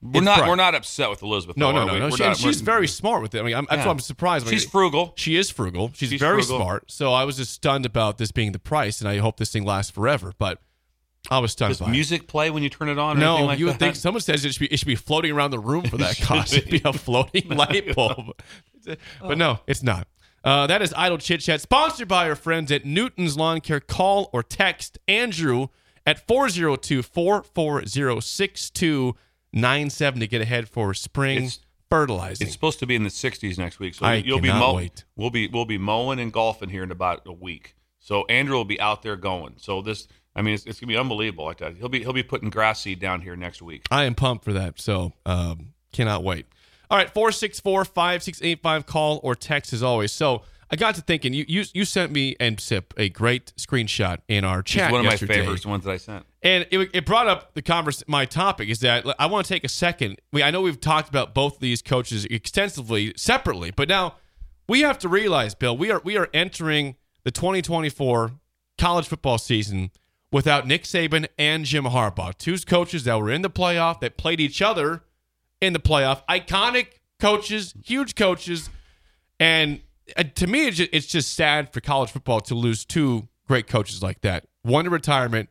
[0.00, 0.48] we're not bright.
[0.48, 1.56] we're not upset with Elizabeth.
[1.56, 2.16] No, though, no, no, no.
[2.16, 3.40] She, not- she's very smart with it.
[3.40, 4.46] I mean, I'm, that's why I'm surprised.
[4.46, 5.12] I mean, She's frugal.
[5.16, 5.90] She is frugal.
[5.94, 6.60] She's, She's very frugal.
[6.60, 6.90] smart.
[6.90, 9.64] So I was just stunned about this being the price, and I hope this thing
[9.64, 10.32] lasts forever.
[10.38, 10.60] But
[11.30, 11.90] I was stunned Does by it.
[11.90, 13.18] music play when you turn it on?
[13.18, 13.78] Or No, like you would that?
[13.78, 16.18] think someone says it should be it should be floating around the room for that
[16.20, 16.54] cost.
[16.54, 18.38] It'd be a floating light bulb,
[19.20, 20.06] but no, it's not.
[20.44, 23.80] Uh, that is Idle Chit Chat, sponsored by our friends at Newton's Lawn Care.
[23.80, 25.66] Call or text Andrew
[26.06, 31.58] at 402 440 6297 to get ahead for spring It's-
[31.90, 32.46] fertilizing.
[32.46, 34.74] It's supposed to be in the 60s next week, so I you'll be cannot mow-
[34.76, 35.04] wait.
[35.16, 37.74] We'll be we'll be mowing and golfing here in about a week.
[38.00, 39.54] So Andrew will be out there going.
[39.58, 40.06] So this,
[40.38, 41.44] I mean, it's, it's gonna be unbelievable.
[41.46, 43.86] Like that, he'll be he'll be putting grass seed down here next week.
[43.90, 44.80] I am pumped for that.
[44.80, 46.46] So um, cannot wait.
[46.90, 50.12] All right, 464 5685, call or text as always.
[50.12, 54.18] So I got to thinking, you you, you sent me and Sip a great screenshot
[54.28, 55.40] in our It's chat one of my yesterday.
[55.40, 56.24] favorites, ones that I sent.
[56.40, 58.04] And it, it brought up the converse.
[58.06, 60.20] My topic is that I want to take a second.
[60.32, 64.14] We, I know we've talked about both of these coaches extensively separately, but now
[64.68, 68.32] we have to realize, Bill, we are we are entering the 2024
[68.78, 69.90] college football season
[70.30, 74.40] without Nick Saban and Jim Harbaugh, two coaches that were in the playoff that played
[74.40, 75.02] each other
[75.60, 76.86] in the playoff, iconic
[77.18, 78.70] coaches, huge coaches,
[79.40, 79.80] and
[80.16, 83.66] uh, to me, it's just, it's just sad for college football to lose two great
[83.66, 84.46] coaches like that.
[84.62, 85.48] One to retirement,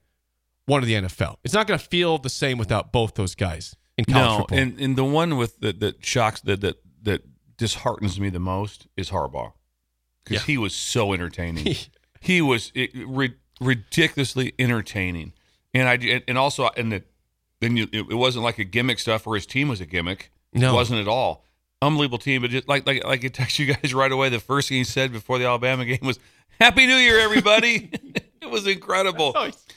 [0.65, 1.37] one to the NFL.
[1.43, 4.57] It's not going to feel the same without both those guys in college No, football.
[4.57, 7.21] and and the one with that that shocks that that that
[7.57, 9.53] disheartens me the most is Harbaugh
[10.23, 10.45] because Yeah.
[10.45, 11.75] he was so entertaining.
[12.19, 15.33] he was it, ri- ridiculously entertaining,
[15.73, 17.03] and I and also and the
[17.61, 20.31] then you it, wasn't like a gimmick stuff where his team was a gimmick.
[20.53, 20.71] No.
[20.71, 21.43] it wasn't at all.
[21.81, 24.29] Unbelievable team, but just like like like it text you guys right away.
[24.29, 26.19] The first thing he said before the Alabama game was
[26.59, 27.91] "Happy New Year, everybody."
[28.41, 29.35] it was incredible.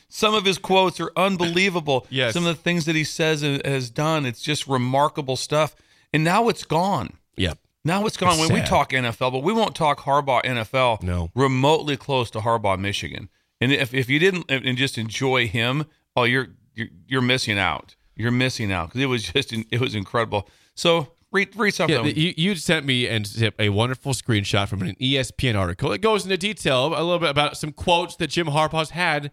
[0.08, 2.06] Some of his quotes are unbelievable.
[2.10, 2.34] Yes.
[2.34, 5.76] Some of the things that he says and has done, it's just remarkable stuff.
[6.12, 7.18] And now it's gone.
[7.36, 7.58] yep.
[7.84, 8.38] Now it's gone.
[8.38, 11.02] It's when we talk NFL, but we won't talk Harbaugh NFL.
[11.02, 11.30] No.
[11.34, 13.30] remotely close to Harbaugh Michigan.
[13.60, 17.96] And if, if you didn't and just enjoy him, oh, you're you're, you're missing out.
[18.16, 20.48] You're missing out because it was just it was incredible.
[20.74, 22.06] So read read something.
[22.06, 25.92] Yeah, you, you sent me and a wonderful screenshot from an ESPN article.
[25.92, 29.30] It goes into detail a little bit about some quotes that Jim Harbaugh's had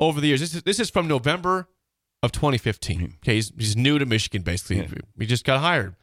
[0.00, 0.40] over the years.
[0.40, 1.68] This is this is from November
[2.22, 3.18] of 2015.
[3.22, 4.88] Okay, he's, he's new to Michigan, basically.
[5.18, 5.96] He just got hired.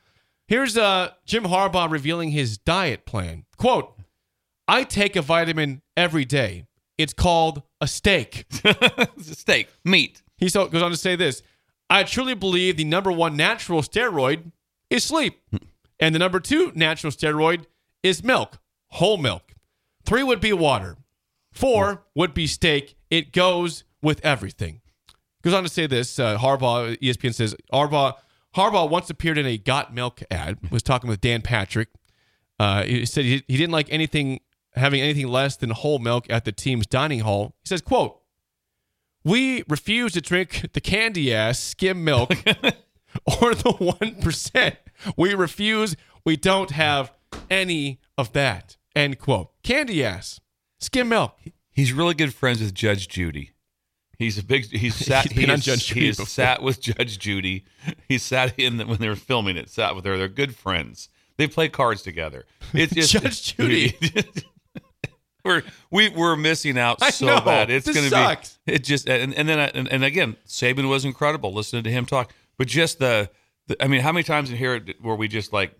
[0.48, 3.46] Here's uh, Jim Harbaugh revealing his diet plan.
[3.58, 3.98] Quote,
[4.68, 6.66] I take a vitamin every day.
[6.98, 8.46] It's called a steak.
[8.64, 10.22] it's a steak, meat.
[10.38, 11.42] He so, goes on to say this
[11.90, 14.52] I truly believe the number one natural steroid
[14.90, 15.42] is sleep.
[16.00, 17.66] And the number two natural steroid
[18.02, 19.54] is milk, whole milk.
[20.06, 20.98] Three would be water.
[21.52, 22.96] Four would be steak.
[23.10, 24.82] It goes with everything.
[25.44, 28.14] Goes on to say this uh, Harbaugh, ESPN says Harbaugh,
[28.56, 31.90] Harbaugh once appeared in a Got Milk ad, was talking with Dan Patrick.
[32.60, 34.40] Uh, he said he, he didn't like anything
[34.76, 37.56] having anything less than whole milk at the team's dining hall.
[37.64, 38.20] He says, quote,
[39.24, 42.32] we refuse to drink the candy ass skim milk
[43.26, 44.78] or the 1%.
[45.18, 45.96] We refuse.
[46.26, 47.12] We don't have
[47.50, 48.78] any of that.
[48.96, 49.52] End quote.
[49.64, 50.40] Candy ass.
[50.80, 51.38] Skim milk.
[51.72, 53.52] He's really good friends with Judge Judy.
[54.20, 54.66] He's a big.
[54.72, 55.32] He's sat.
[55.32, 57.66] He's he is- Judge he has sat with Judge Judy.
[58.08, 59.70] He sat in the, when they were filming it.
[59.70, 60.18] Sat with her.
[60.18, 61.10] They're good friends.
[61.38, 62.46] They play cards together.
[62.74, 63.98] It's just Judge Judy.
[65.46, 67.42] we're we we're missing out I so know.
[67.42, 67.70] bad.
[67.70, 68.74] It's going to be.
[68.74, 71.54] It just and, and then I- and, and again, Saban was incredible.
[71.54, 73.30] Listening to him talk, but just the,
[73.68, 75.76] the I mean, how many times in here were we just like,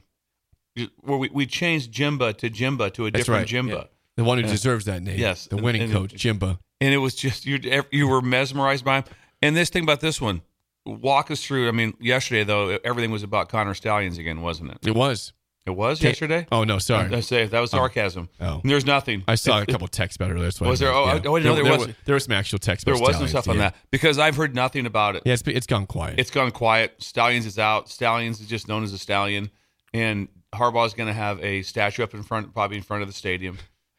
[1.02, 3.64] where we we changed Jimba to Jimba to a That's different right.
[3.64, 3.70] Jimba.
[3.76, 3.84] Yeah.
[4.18, 5.20] The one who deserves that name.
[5.20, 5.48] Yes.
[5.48, 6.60] The And- winning and- coach, Jimba.
[6.82, 7.60] and it was just you
[7.92, 9.04] you were mesmerized by him.
[9.42, 10.42] And this thing about this one,
[10.86, 11.68] walk us through.
[11.68, 14.78] I mean, yesterday though, everything was about Connor Stalions again, wasn't it?
[14.88, 15.34] It was.
[15.66, 16.46] It was Ta- yesterday.
[16.52, 17.16] Oh, no, sorry.
[17.16, 18.28] I say that was sarcasm.
[18.42, 18.60] Oh.
[18.66, 19.24] There's nothing.
[19.30, 20.52] I saw a couple texts about it earlier.
[20.60, 20.92] Was there?
[20.92, 21.22] Oh, I- yeah.
[21.26, 21.96] oh, I didn't know there was- was.
[22.06, 22.86] There was some actual text.
[22.86, 23.62] There was some stuff on yeah.
[23.70, 25.24] that because I've heard nothing about it.
[25.26, 26.20] Yeah, it's, it's gone quiet.
[26.20, 26.96] It's gone quiet.
[27.02, 27.90] Stalions is out.
[27.90, 29.52] Stalions is just known as a stallion,
[29.94, 33.14] and Harbaugh's going to have a statue up in front, probably in front of the
[33.14, 33.58] stadium,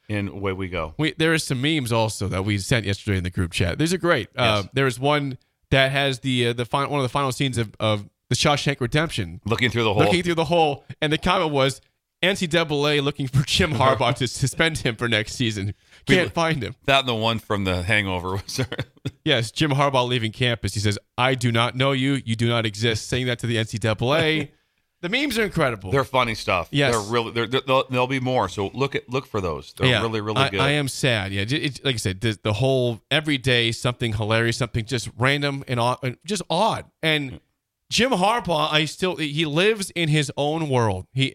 [0.09, 0.93] and away we go.
[0.99, 3.79] We, there is some memes also that we sent yesterday in the group chat.
[3.79, 4.29] These are great.
[4.37, 5.39] Uh, there is one
[5.71, 8.81] that has the uh, the fin- one of the final scenes of, of the Shawshank
[8.81, 10.03] Redemption, Looking through the hole.
[10.05, 11.81] looking through the hole, and the comment was
[12.23, 15.75] NCAA looking for Jim Harbaugh to suspend him for next season.
[16.07, 16.75] Can't find him.
[16.87, 18.79] that and the one from the Hangover was there.
[19.25, 20.75] Yes, Jim Harbaugh leaving campus.
[20.75, 22.21] He says, "I do not know you.
[22.25, 24.51] You do not exist." Saying that to the NCAA.
[25.03, 25.91] the memes are incredible.
[25.91, 26.69] They're funny stuff.
[26.71, 26.93] Yes.
[26.95, 27.31] they're really.
[27.33, 28.49] They're, they'll, there'll be more.
[28.49, 29.75] So look at look for those.
[29.75, 30.61] They're really really I, good.
[30.61, 31.31] I am sad.
[31.33, 35.11] Yeah, it, it- like I said, the, the whole every day something hilarious, something just
[35.19, 36.87] random and odd, and just odd.
[37.03, 37.41] And
[37.91, 41.07] Jim Harbaugh, I still he lives in his own world.
[41.13, 41.35] He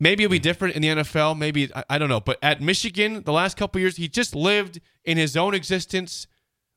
[0.00, 0.42] maybe it'll be hmm.
[0.42, 1.38] different in the NFL.
[1.38, 4.80] Maybe I, I don't know, but at Michigan, the last couple years, he just lived
[5.04, 6.26] in his own existence.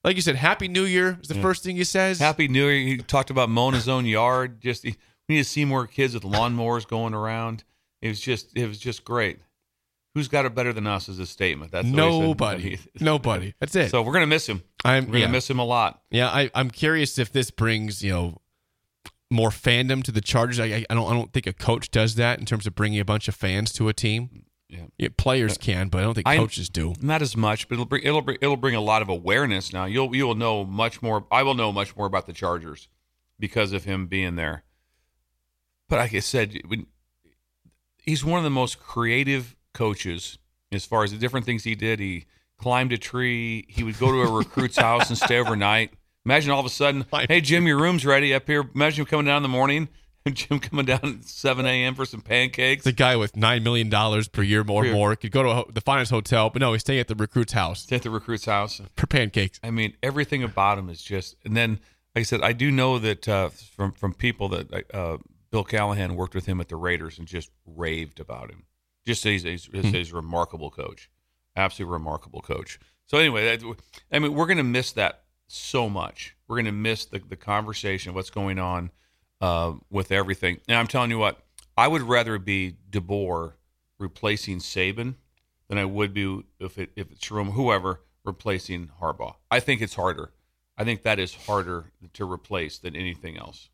[0.03, 1.41] Like you said, Happy New Year is the hmm.
[1.41, 2.19] first thing he says.
[2.19, 2.87] Happy New Year.
[2.87, 4.61] He talked about mowing his own yard.
[4.61, 4.95] Just he,
[5.27, 7.63] we need to see more kids with lawnmowers going around.
[8.01, 9.39] It was just it was just great.
[10.13, 11.71] Who's got it better than us is a statement.
[11.71, 12.21] That's what he said.
[12.21, 13.53] Nobody, nobody.
[13.59, 13.89] That's it.
[13.89, 14.63] So we're gonna miss him.
[14.85, 15.27] I'm We're gonna yeah.
[15.27, 16.01] miss him a lot.
[16.11, 18.37] Yeah, I, I'm curious if this brings you know
[19.31, 20.59] more fandom to the Chargers.
[20.59, 23.05] I, I- don't I don't think a coach does that in terms of bringing a
[23.05, 24.45] bunch of fans to a team.
[24.67, 24.85] Yeah.
[24.97, 26.93] Yeah, players uh, can, but I don't think I- coaches do.
[27.01, 29.85] Not as much, but it'll bring it'll bring it'll bring a lot of awareness now.
[29.85, 31.25] You'll you will know much more.
[31.31, 32.87] I will know much more about the Chargers
[33.39, 34.63] because of him being there.
[35.87, 36.87] But like I said, when,
[38.01, 40.39] he's one of the most creative coaches
[40.71, 41.99] as far as the different things he did.
[41.99, 42.25] He
[42.57, 43.65] climbed a tree.
[43.69, 45.93] He would go to a recruit's house and stay overnight.
[46.25, 48.67] Imagine all of a sudden, hey Jim, your room's ready up here.
[48.73, 49.89] Imagine him coming down in the morning.
[50.33, 51.93] Jim coming down at seven a.m.
[51.93, 52.83] for some pancakes.
[52.83, 54.93] The guy with nine million dollars per year, more year.
[54.93, 57.53] more, could go to ho- the finest hotel, but no, he's staying at the recruit's
[57.53, 58.81] house at the recruit's house.
[58.95, 59.59] for pancakes.
[59.63, 61.35] I mean, everything about him is just.
[61.45, 61.79] And then,
[62.15, 65.17] like I said, I do know that uh, from from people that uh,
[65.51, 68.63] Bill Callahan worked with him at the Raiders and just raved about him.
[69.05, 71.07] Just says he's, he's, he's a remarkable coach,
[71.55, 72.79] absolutely remarkable coach.
[73.05, 73.59] So anyway,
[74.11, 76.35] I mean, we're going to miss that so much.
[76.47, 78.91] We're going to miss the the conversation, what's going on
[79.41, 80.59] uh, with everything.
[80.67, 81.39] And I'm telling you what,
[81.77, 83.53] I would rather be DeBoer
[83.99, 85.15] replacing Saban
[85.67, 89.35] than I would be if it if it's Jerome whoever replacing Harbaugh.
[89.51, 90.31] I think it's harder.
[90.77, 93.69] I think that is harder to replace than anything else.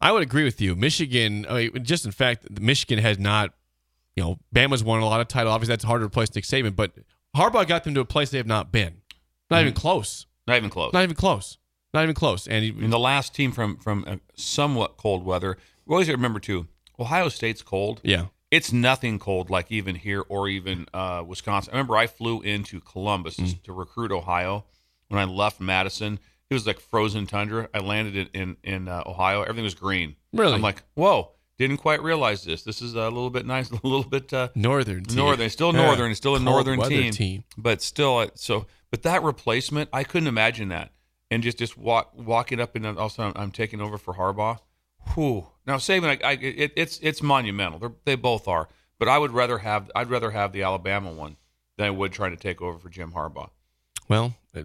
[0.00, 0.76] I would agree with you.
[0.76, 3.54] Michigan, I mean, just in fact, Michigan has not,
[4.14, 5.52] you know, Bama's won a lot of titles.
[5.52, 6.92] Obviously, that's harder to replace Nick Saban, but
[7.36, 9.00] Harbaugh got them to a place they have not been.
[9.50, 10.26] Not even close.
[10.48, 10.92] Not even close.
[10.92, 11.58] Not even close.
[11.94, 12.48] Not even close.
[12.48, 15.56] And he, And the last team from from somewhat cold weather.
[15.86, 16.66] We always remember too.
[16.98, 18.00] Ohio State's cold.
[18.02, 21.72] yeah, It's nothing cold like even here or even uh, Wisconsin.
[21.72, 23.62] I remember I flew into Columbus Mm.
[23.62, 24.64] to recruit Ohio
[25.08, 26.18] when I left Madison.
[26.50, 27.68] It was like frozen tundra.
[27.72, 29.42] I landed in in, in uh, Ohio.
[29.42, 30.16] Everything was green.
[30.32, 30.54] Really?
[30.54, 31.30] I'm like, whoa!
[31.58, 32.62] Didn't quite realize this.
[32.62, 35.16] This is a little bit nice, a little bit uh, northern team.
[35.16, 35.50] northern.
[35.50, 35.86] Still Yeah.
[35.86, 36.14] northern.
[36.14, 37.44] Still a Cold northern team, team.
[37.56, 40.92] But still, so but that replacement, I couldn't imagine that.
[41.30, 44.58] And just just walk walking up and also I'm, I'm taking over for Harbaugh.
[45.14, 45.46] Whew.
[45.66, 47.78] Now Saban, I, I it, it's it's monumental.
[47.78, 48.68] They're, they both are.
[48.98, 51.36] But I would rather have I'd rather have the Alabama one
[51.76, 53.50] than I would trying to take over for Jim Harbaugh.
[54.08, 54.62] Well, uh,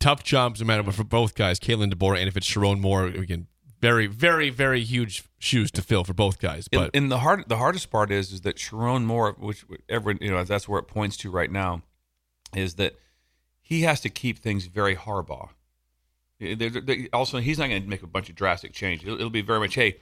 [0.00, 3.06] tough jobs no matter what for both guys, Kalen DeBoer, and if it's Sherrone Moore,
[3.06, 3.46] again,
[3.80, 6.68] very, very, very huge shoes to fill for both guys.
[6.68, 10.30] But and the hard the hardest part is is that Sherrone Moore, which everyone you
[10.30, 11.82] know that's where it points to right now,
[12.54, 12.94] is that
[13.60, 15.50] he has to keep things very Harbaugh.
[16.40, 19.02] Eh, they- they- they- Also, he's not going to make a bunch of drastic change.
[19.02, 19.96] It'll, it'll be very much, hey,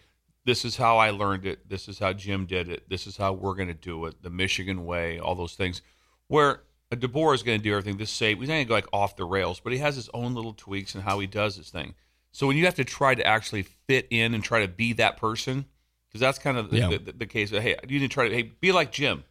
[0.44, 1.68] this is how I learned it.
[1.68, 2.88] This is how Jim did it.
[2.90, 4.22] This is how we're going to do it.
[4.22, 5.80] The Michigan way, all those things.
[6.28, 8.38] Where a DeBoer is going to do everything this same.
[8.38, 10.52] He's not going to go like off the rails, but he has his own little
[10.52, 11.94] tweaks and how he does his thing.
[12.34, 15.16] So when you have to try to actually fit in and try to be that
[15.18, 15.66] person,
[16.08, 16.88] because that's kind of the, Yeah.
[16.88, 17.50] the, the case.
[17.50, 19.22] Hey, you need to try to hey be like Jim.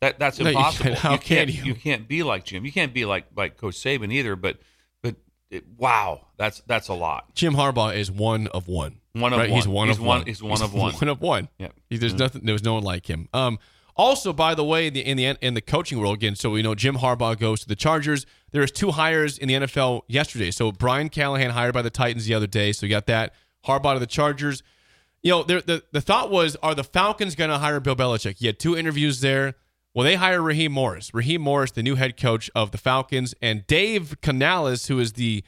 [0.00, 0.84] That that's No, you impossible.
[0.90, 0.98] can't.
[0.98, 1.64] How you can't can you?
[1.64, 2.64] you can't be like Jim.
[2.64, 4.34] You can't be like like Coach Saban either.
[4.36, 4.58] But
[5.00, 5.14] but
[5.48, 7.32] it, wow, that's that's a lot.
[7.34, 9.00] Jim Harbaugh is one of one.
[9.12, 9.48] One of right?
[9.48, 9.74] He's one.
[9.76, 10.26] one He's of one- one.
[10.26, 10.92] he's one of one.
[10.94, 11.48] One of one.
[11.58, 11.72] Yep.
[11.88, 12.42] He- There's nothing.
[12.44, 13.28] There was no one like him.
[13.32, 13.58] Um.
[13.96, 16.74] Also, by the way, the, in the in the coaching world again, so we know
[16.74, 18.26] Jim Harbaugh goes to the Chargers.
[18.50, 20.50] There's two hires in the NFL yesterday.
[20.50, 22.72] So Brian Callahan hired by the Titans the other day.
[22.72, 23.34] So you got that
[23.66, 24.62] Harbaugh to the Chargers.
[25.22, 28.38] You know, there- the the thought was, are the Falcons going to hire Bill Belichick?
[28.38, 29.54] He had two interviews there.
[29.94, 31.14] Well, they hire Raheem Morris.
[31.14, 35.44] Raheem Morris, the new head coach of the Falcons, and Dave Canales, who is the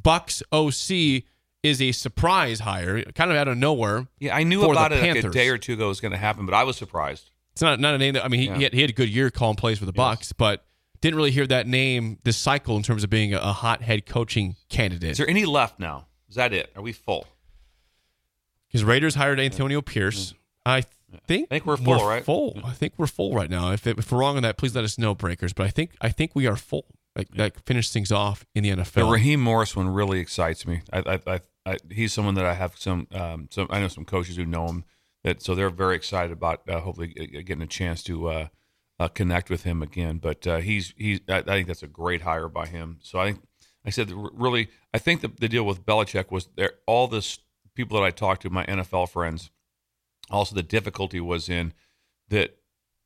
[0.00, 1.24] Bucs OC,
[1.62, 4.06] is a surprise hire, kind of out of nowhere.
[4.18, 6.18] Yeah, I knew about it like a day or two ago it was going to
[6.18, 7.30] happen, but I was surprised.
[7.52, 8.56] It's not not a name that I mean he, Yeah.
[8.56, 10.64] he, had, he had a good year calling plays for the Bucs, but
[11.00, 14.06] didn't really hear that name this cycle in terms of being a, a hot head
[14.06, 15.10] coaching candidate.
[15.12, 16.06] Is there any left now?
[16.28, 16.70] Is that it?
[16.76, 17.26] Are we full?
[18.68, 20.34] Because Raiders hired Antonio Pierce.
[20.64, 20.82] I
[21.26, 22.24] think I think we're full, right?
[22.24, 22.60] Full.
[22.64, 23.72] I think we're full right now.
[23.72, 25.52] If, if we're wrong on that, please let us know, breakers.
[25.52, 26.86] But I think I think we are full.
[27.16, 28.92] Like that finish things off in the NFL.
[28.92, 30.82] The Raheem Morris one really excites me.
[30.92, 33.66] I, I, I, I, he's someone that I have some, um, some.
[33.70, 34.84] I know some coaches who know him
[35.24, 38.48] that, so they're very excited about uh, hopefully getting a chance to uh,
[38.98, 40.18] uh, connect with him again.
[40.18, 41.20] But uh, he's, he's.
[41.28, 42.98] I, I think that's a great hire by him.
[43.02, 43.42] So I think,
[43.84, 46.72] I said, really, I think the, the deal with Belichick was there.
[46.86, 47.38] All this
[47.74, 49.50] people that I talked to, my NFL friends,
[50.30, 51.72] also the difficulty was in
[52.28, 52.56] that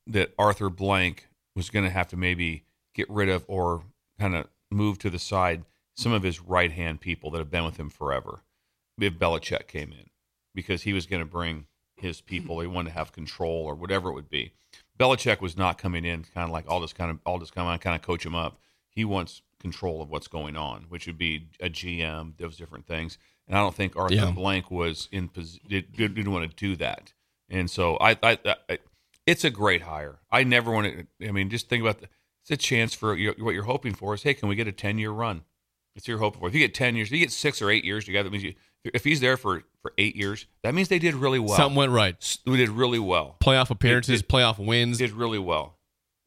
[0.07, 3.85] that Arthur Blank was going to have to maybe get rid of or
[4.18, 5.64] kind of move to the side
[5.96, 8.42] some of his right hand people that have been with him forever.
[9.00, 10.11] If Belichick came in,
[10.55, 14.11] because he was going to bring his people, he wanted to have control or whatever
[14.11, 14.52] it would be.
[14.98, 17.66] Belichick was not coming in kind of like all this kind of all this come
[17.66, 18.59] on, kind of coach him up.
[18.88, 23.18] He wants control of what's going on, which would be a GM, those different things.
[23.48, 24.30] And I don't think Arthur Yeah.
[24.30, 25.30] Blank was in
[25.68, 27.12] did, didn't want to do that.
[27.48, 28.78] And so I, I, I,
[29.26, 30.18] it's a great hire.
[30.30, 30.87] I never want
[31.20, 31.28] to.
[31.28, 32.09] I mean, just think about the,
[32.42, 34.72] it's a chance for your, what you're hoping for is hey, can we get a
[34.72, 35.42] ten year run?
[35.96, 36.48] It's your hope for.
[36.48, 38.44] If you get ten years, if you get six or eight years together, that means
[38.44, 38.54] you.
[38.92, 41.57] If he's there for for eight years, that means they did really well.
[41.57, 42.38] Something went right.
[42.46, 43.37] We did really well.
[43.40, 44.98] Playoff appearances, It- playoff wins.
[44.98, 45.78] Did really well.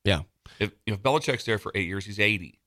[0.04, 0.22] yeah.
[0.60, 2.60] If if Belichick's there for eight years, he's eighty.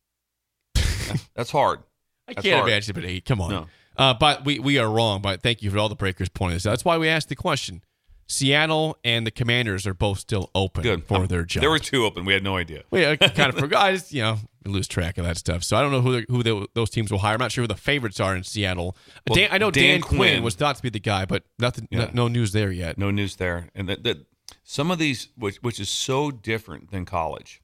[0.74, 1.80] That's, that's hard.
[2.28, 2.68] I That's can't hard.
[2.70, 3.24] imagine but eight.
[3.24, 3.50] Come on.
[3.50, 3.66] No.
[3.96, 5.20] Uh, but we, we are wrong.
[5.20, 6.70] But thank you for all the breakers pointing this out.
[6.70, 7.82] That's why we asked the question.
[8.28, 11.62] Seattle and the Commanders are both still open Good for Um, their job.
[11.62, 12.24] There were two open.
[12.24, 12.84] We had no idea.
[12.92, 13.86] We kind of forgot.
[13.86, 15.62] I just, you know, lose track of that stuff.
[15.64, 17.34] So I don't know who who the, those teams will hire.
[17.34, 18.96] I'm not sure who the favorites are in Seattle.
[19.28, 21.44] Well, Dan, I know Dan, Dan Quinn, Quinn- was thought to be the guy, but
[21.58, 22.10] nothing, no, Yeah.
[22.12, 22.98] no news there yet.
[22.98, 23.68] No news there.
[23.74, 24.26] And that, that
[24.64, 27.62] some of these, which, which is so different than college,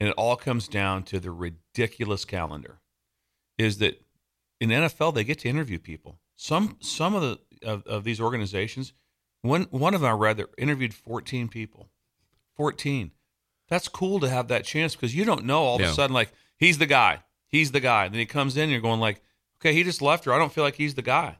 [0.00, 2.80] and it all comes down to the ridiculous calendar,
[3.58, 4.02] is that
[4.60, 6.18] in NFL they get to interview people.
[6.34, 8.92] Some some of the of, of these organizations,
[9.42, 11.88] one one of them I read that interviewed 14 people.
[12.56, 13.10] 14.
[13.68, 16.32] That's cool to have that chance because you don't know all of a sudden like
[16.56, 17.20] he's the guy.
[17.48, 18.08] He's the guy.
[18.08, 19.22] then he comes in and you're going like,
[19.60, 20.32] okay, he just left her.
[20.32, 21.38] I don't feel like he's the guy.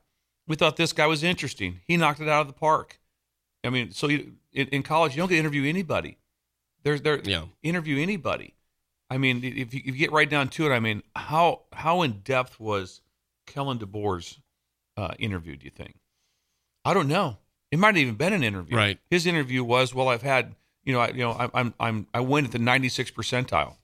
[0.48, 1.80] We thought this guy was interesting.
[1.84, 3.00] He knocked it out of the park.
[3.64, 6.18] I mean, so you, in, in college, you don't get to interview anybody.
[6.84, 7.44] There's there Yeah.
[7.62, 8.54] interview anybody.
[9.10, 12.02] I mean, if you, if you get right down to it, I mean, how how
[12.02, 13.00] in depth was
[13.46, 14.38] Kalen DeBoer's
[14.96, 15.56] uh, interview?
[15.56, 15.96] Do you think?
[16.84, 17.38] I don't know.
[17.72, 18.76] It might have even been an interview.
[18.76, 18.98] Right.
[19.10, 20.54] His interview was, well, I've had,
[20.86, 23.74] you know, I, you know, I, I'm I'm I went at the 96 percentile.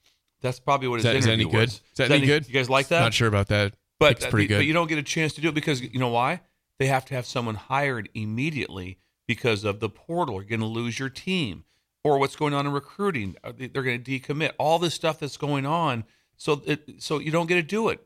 [0.40, 1.52] That's probably what Is that, is that any good?
[1.68, 1.72] was.
[1.74, 2.48] Is that any good?
[2.48, 3.00] You guys like that?
[3.00, 3.74] Not sure about that.
[4.00, 4.58] But it's pretty good.
[4.58, 6.40] But you don't get a chance to do it because you know why?
[6.78, 10.36] They have to have someone hired immediately because of the portal.
[10.36, 11.64] You're going to lose your team,
[12.02, 13.36] or what's going on in recruiting.
[13.44, 14.52] Uh, they- They're going to decommit.
[14.58, 16.04] All this stuff that's going on.
[16.36, 18.04] So it, so you don't get to do it.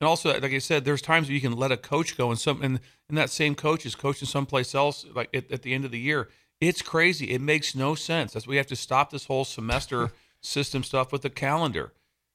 [0.00, 2.38] And also, like I said, there's times where you can let a coach go, and
[2.38, 2.78] some and,
[3.08, 5.04] and that same coach is coaching someplace else.
[5.12, 6.28] Like at, at the end of the year,
[6.62, 7.30] it's crazy.
[7.30, 8.32] It makes no sense.
[8.32, 11.92] That's why we have to stop this whole semester system stuff with the calendar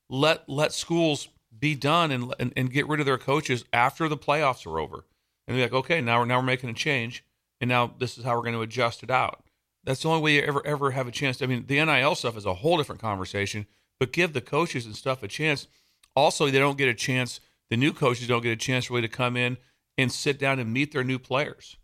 [0.10, 4.18] let let schools be done and, and and get rid of their coaches after the
[4.18, 5.06] playoffs are over.
[5.48, 7.24] And be like, okay, now we're now we're making a change,
[7.62, 9.44] and now this is how we're going to adjust it out.
[9.84, 11.42] That's the only way you ever ever have a chance.
[11.42, 13.66] I mean, the NIL stuff is a whole different conversation,
[14.00, 15.68] but give the coaches and stuff a chance.
[16.16, 17.40] Also, they don't get a chance.
[17.70, 19.58] The new coaches don't get a chance really to come in
[19.98, 21.78] and sit down and meet their new players.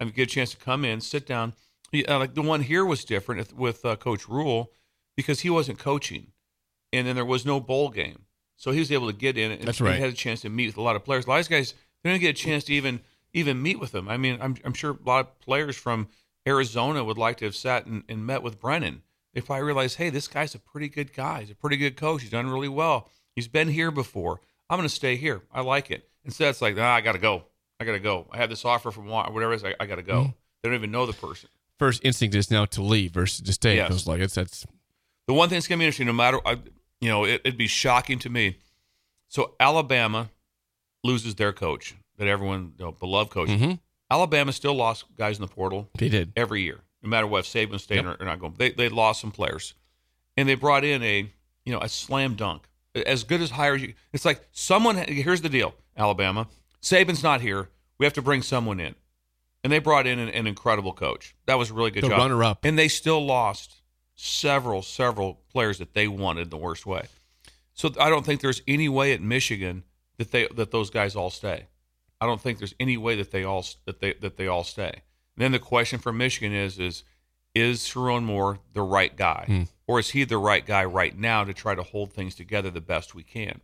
[0.00, 1.54] I mean, get a chance to come in, sit down.
[1.92, 4.72] Yeah, like the one here was different with- uh, Coach Rhule
[5.16, 6.32] because he wasn't coaching
[6.92, 8.24] and then there was no bowl game.
[8.56, 9.98] So he was able to get in and That's right.
[9.98, 11.26] had a chance to meet with a lot of players.
[11.26, 13.00] A lot of these guys they didn't get a chance to even
[13.32, 14.08] even meet with them.
[14.08, 16.08] I mean, I'm I'm sure a lot of players from
[16.46, 19.02] Arizona would like to have sat and, and met with Brennan.
[19.34, 21.40] If I realize, hey, this guy's a pretty good guy.
[21.40, 22.22] He's a pretty good coach.
[22.22, 23.08] He's done really well.
[23.36, 24.40] He's been here before.
[24.70, 25.42] I'm going to stay here.
[25.52, 26.08] I like it.
[26.24, 27.44] Instead, it's like, ah, I got to go.
[27.78, 28.26] I got to go.
[28.32, 29.64] I have this offer from whatever it is.
[29.64, 30.20] I, I got to go.
[30.22, 30.30] Mm-hmm.
[30.62, 31.50] They don't even know the person.
[31.78, 33.76] First instinct is now to leave versus to stay.
[33.76, 33.86] Yes.
[33.86, 34.66] It feels like it's that's
[35.26, 36.58] The one thing that's going to be interesting, no matter, I,
[37.00, 38.56] you know, it, it'd be shocking to me.
[39.28, 40.30] So Alabama
[41.04, 43.48] loses their coach, that everyone, you know, beloved coach.
[43.48, 43.72] Mm-hmm.
[44.10, 46.32] Alabama still lost guys in the portal They did.
[46.34, 47.44] every year, no matter what.
[47.44, 48.20] Saban staying Yep.
[48.20, 49.74] or, or not going, they they lost some players,
[50.36, 51.30] and they brought in a
[51.66, 52.62] you know a slam dunk,
[53.06, 53.76] as good as hire.
[53.76, 54.96] You, it's like someone.
[54.96, 56.48] Here's the deal, Alabama.
[56.82, 57.68] Saban's not here.
[57.98, 58.94] We have to bring someone in,
[59.64, 61.34] and they brought in an, an incredible coach.
[61.46, 62.18] That was a really good The job.
[62.18, 62.64] runner-up.
[62.64, 63.82] and they still lost
[64.14, 67.06] several several players that they wanted the worst way.
[67.74, 69.84] So I don't think there's any way at Michigan
[70.18, 71.66] that they that those guys all stay.
[72.20, 74.90] I don't think there's any way that they all that they that they all stay.
[74.90, 77.04] And then the question for Michigan is is
[77.54, 79.62] is Sherrone Moore the right guy, hmm.
[79.86, 82.80] or is he the right guy right now to try to hold things together the
[82.80, 83.60] best we can?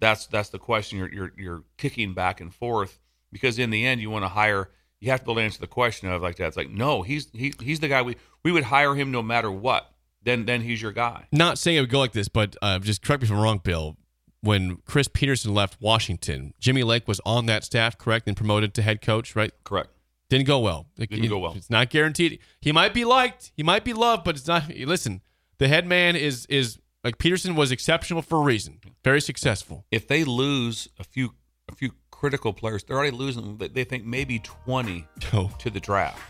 [0.00, 2.98] That's that's the question you're you're, you're kicking back and forth
[3.30, 4.70] because in the end you want to hire.
[5.02, 6.46] You have to be able to answer the question of like that.
[6.46, 9.50] It's like no, he's he, he's the guy we we would hire him no matter
[9.50, 9.92] what.
[10.22, 11.26] Then then he's your guy.
[11.32, 13.60] Not saying it would go like this, but uh, just correct me if I'm wrong,
[13.62, 13.96] Bill.
[14.42, 18.82] When Chris Petersen left Washington, Jimmy Lake was on that staff, correct, and promoted to
[18.82, 19.50] head coach, right?
[19.64, 19.90] Correct.
[20.30, 20.86] Didn't go well.
[20.96, 21.54] Didn't it- go well.
[21.56, 22.38] It's not guaranteed.
[22.60, 23.50] He might be liked.
[23.56, 24.68] He might be loved, but it's not.
[24.68, 25.20] Listen,
[25.58, 28.78] the head man is is like Petersen was exceptional for a reason.
[29.02, 29.84] Very successful.
[29.90, 31.34] if they lose a few
[31.68, 31.90] a few
[32.22, 33.56] critical players, they're already losing.
[33.58, 35.50] they- think maybe twenty Oh.
[35.58, 36.22] to the draft.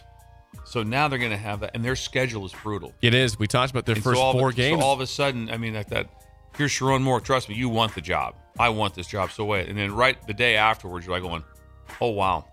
[0.65, 2.95] So now they're going to have that, and their schedule is brutal.
[3.03, 3.39] It is.
[3.39, 4.81] We talked about their And first so all of four a- games.
[4.81, 6.09] So all of a sudden, I mean, like that.
[6.57, 7.21] Here's Sherrone Moore.
[7.21, 8.35] Trust me, you want the job.
[8.59, 9.33] I want this job.
[9.33, 11.45] So wait, and then right the day afterwards, you're like going,
[12.01, 12.47] "Oh wow,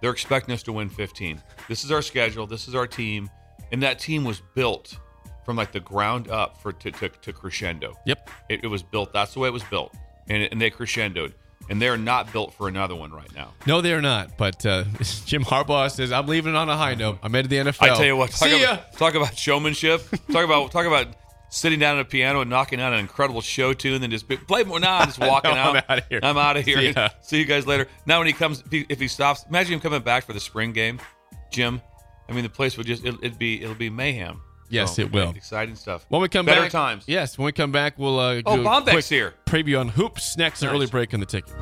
[0.00, 1.42] they're expecting us to win 15.
[1.68, 2.46] This is our schedule.
[2.46, 3.28] This is our team,
[3.72, 4.96] and that team was built
[5.44, 7.94] from like the ground up for to to, to crescendo.
[8.06, 8.30] Yep.
[8.50, 9.12] It, it was built.
[9.12, 9.92] That's the way it was built,
[10.28, 11.32] and, and they crescendoed.
[11.70, 13.54] And they're not built for another one right now.
[13.66, 14.36] No, they are not.
[14.36, 14.84] But uh,
[15.24, 17.18] Jim Harbaugh says, "I'm leaving it on a high note.
[17.22, 18.72] I'm headed to the NFL." I tell you what, talk See ya.
[18.74, 20.02] about, talk about showmanship.
[20.30, 21.08] talk about talk about
[21.48, 24.28] sitting down at a piano and knocking out an incredible show tune, and then just
[24.28, 24.78] be- play more.
[24.80, 25.84] Now I'm just walking No, I'm out.
[25.90, 26.20] outta here.
[26.22, 26.92] I'm out of here.
[26.92, 27.06] See.
[27.22, 27.86] See you guys later.
[28.06, 30.40] Now when he comes, if he, if he stops, imagine him coming back for the
[30.40, 31.00] spring game,
[31.50, 31.80] Jim.
[32.28, 34.40] I mean, the place would just it, it'd be it'll be mayhem.
[34.68, 35.30] Yes, it will.
[35.30, 36.04] Exciting stuff.
[36.08, 37.04] When we come Better back, times.
[37.06, 39.34] Yes, when we come back, we'll uh, Oh, do a quick here.
[39.46, 40.62] preview on hoops next.
[40.62, 40.74] An Nice.
[40.74, 41.52] early break in the ticket.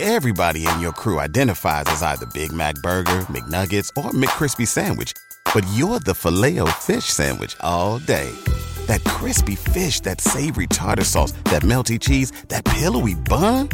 [0.00, 5.12] Everybody in your crew identifies as either Big Mac Burger, McNuggets, or McCrispy Sandwich.
[5.54, 8.30] But you're the filet fish Sandwich all day.
[8.86, 13.68] That crispy fish, that savory tartar sauce, that melty cheese, that pillowy bun.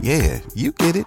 [0.00, 1.06] Yeah, you get it.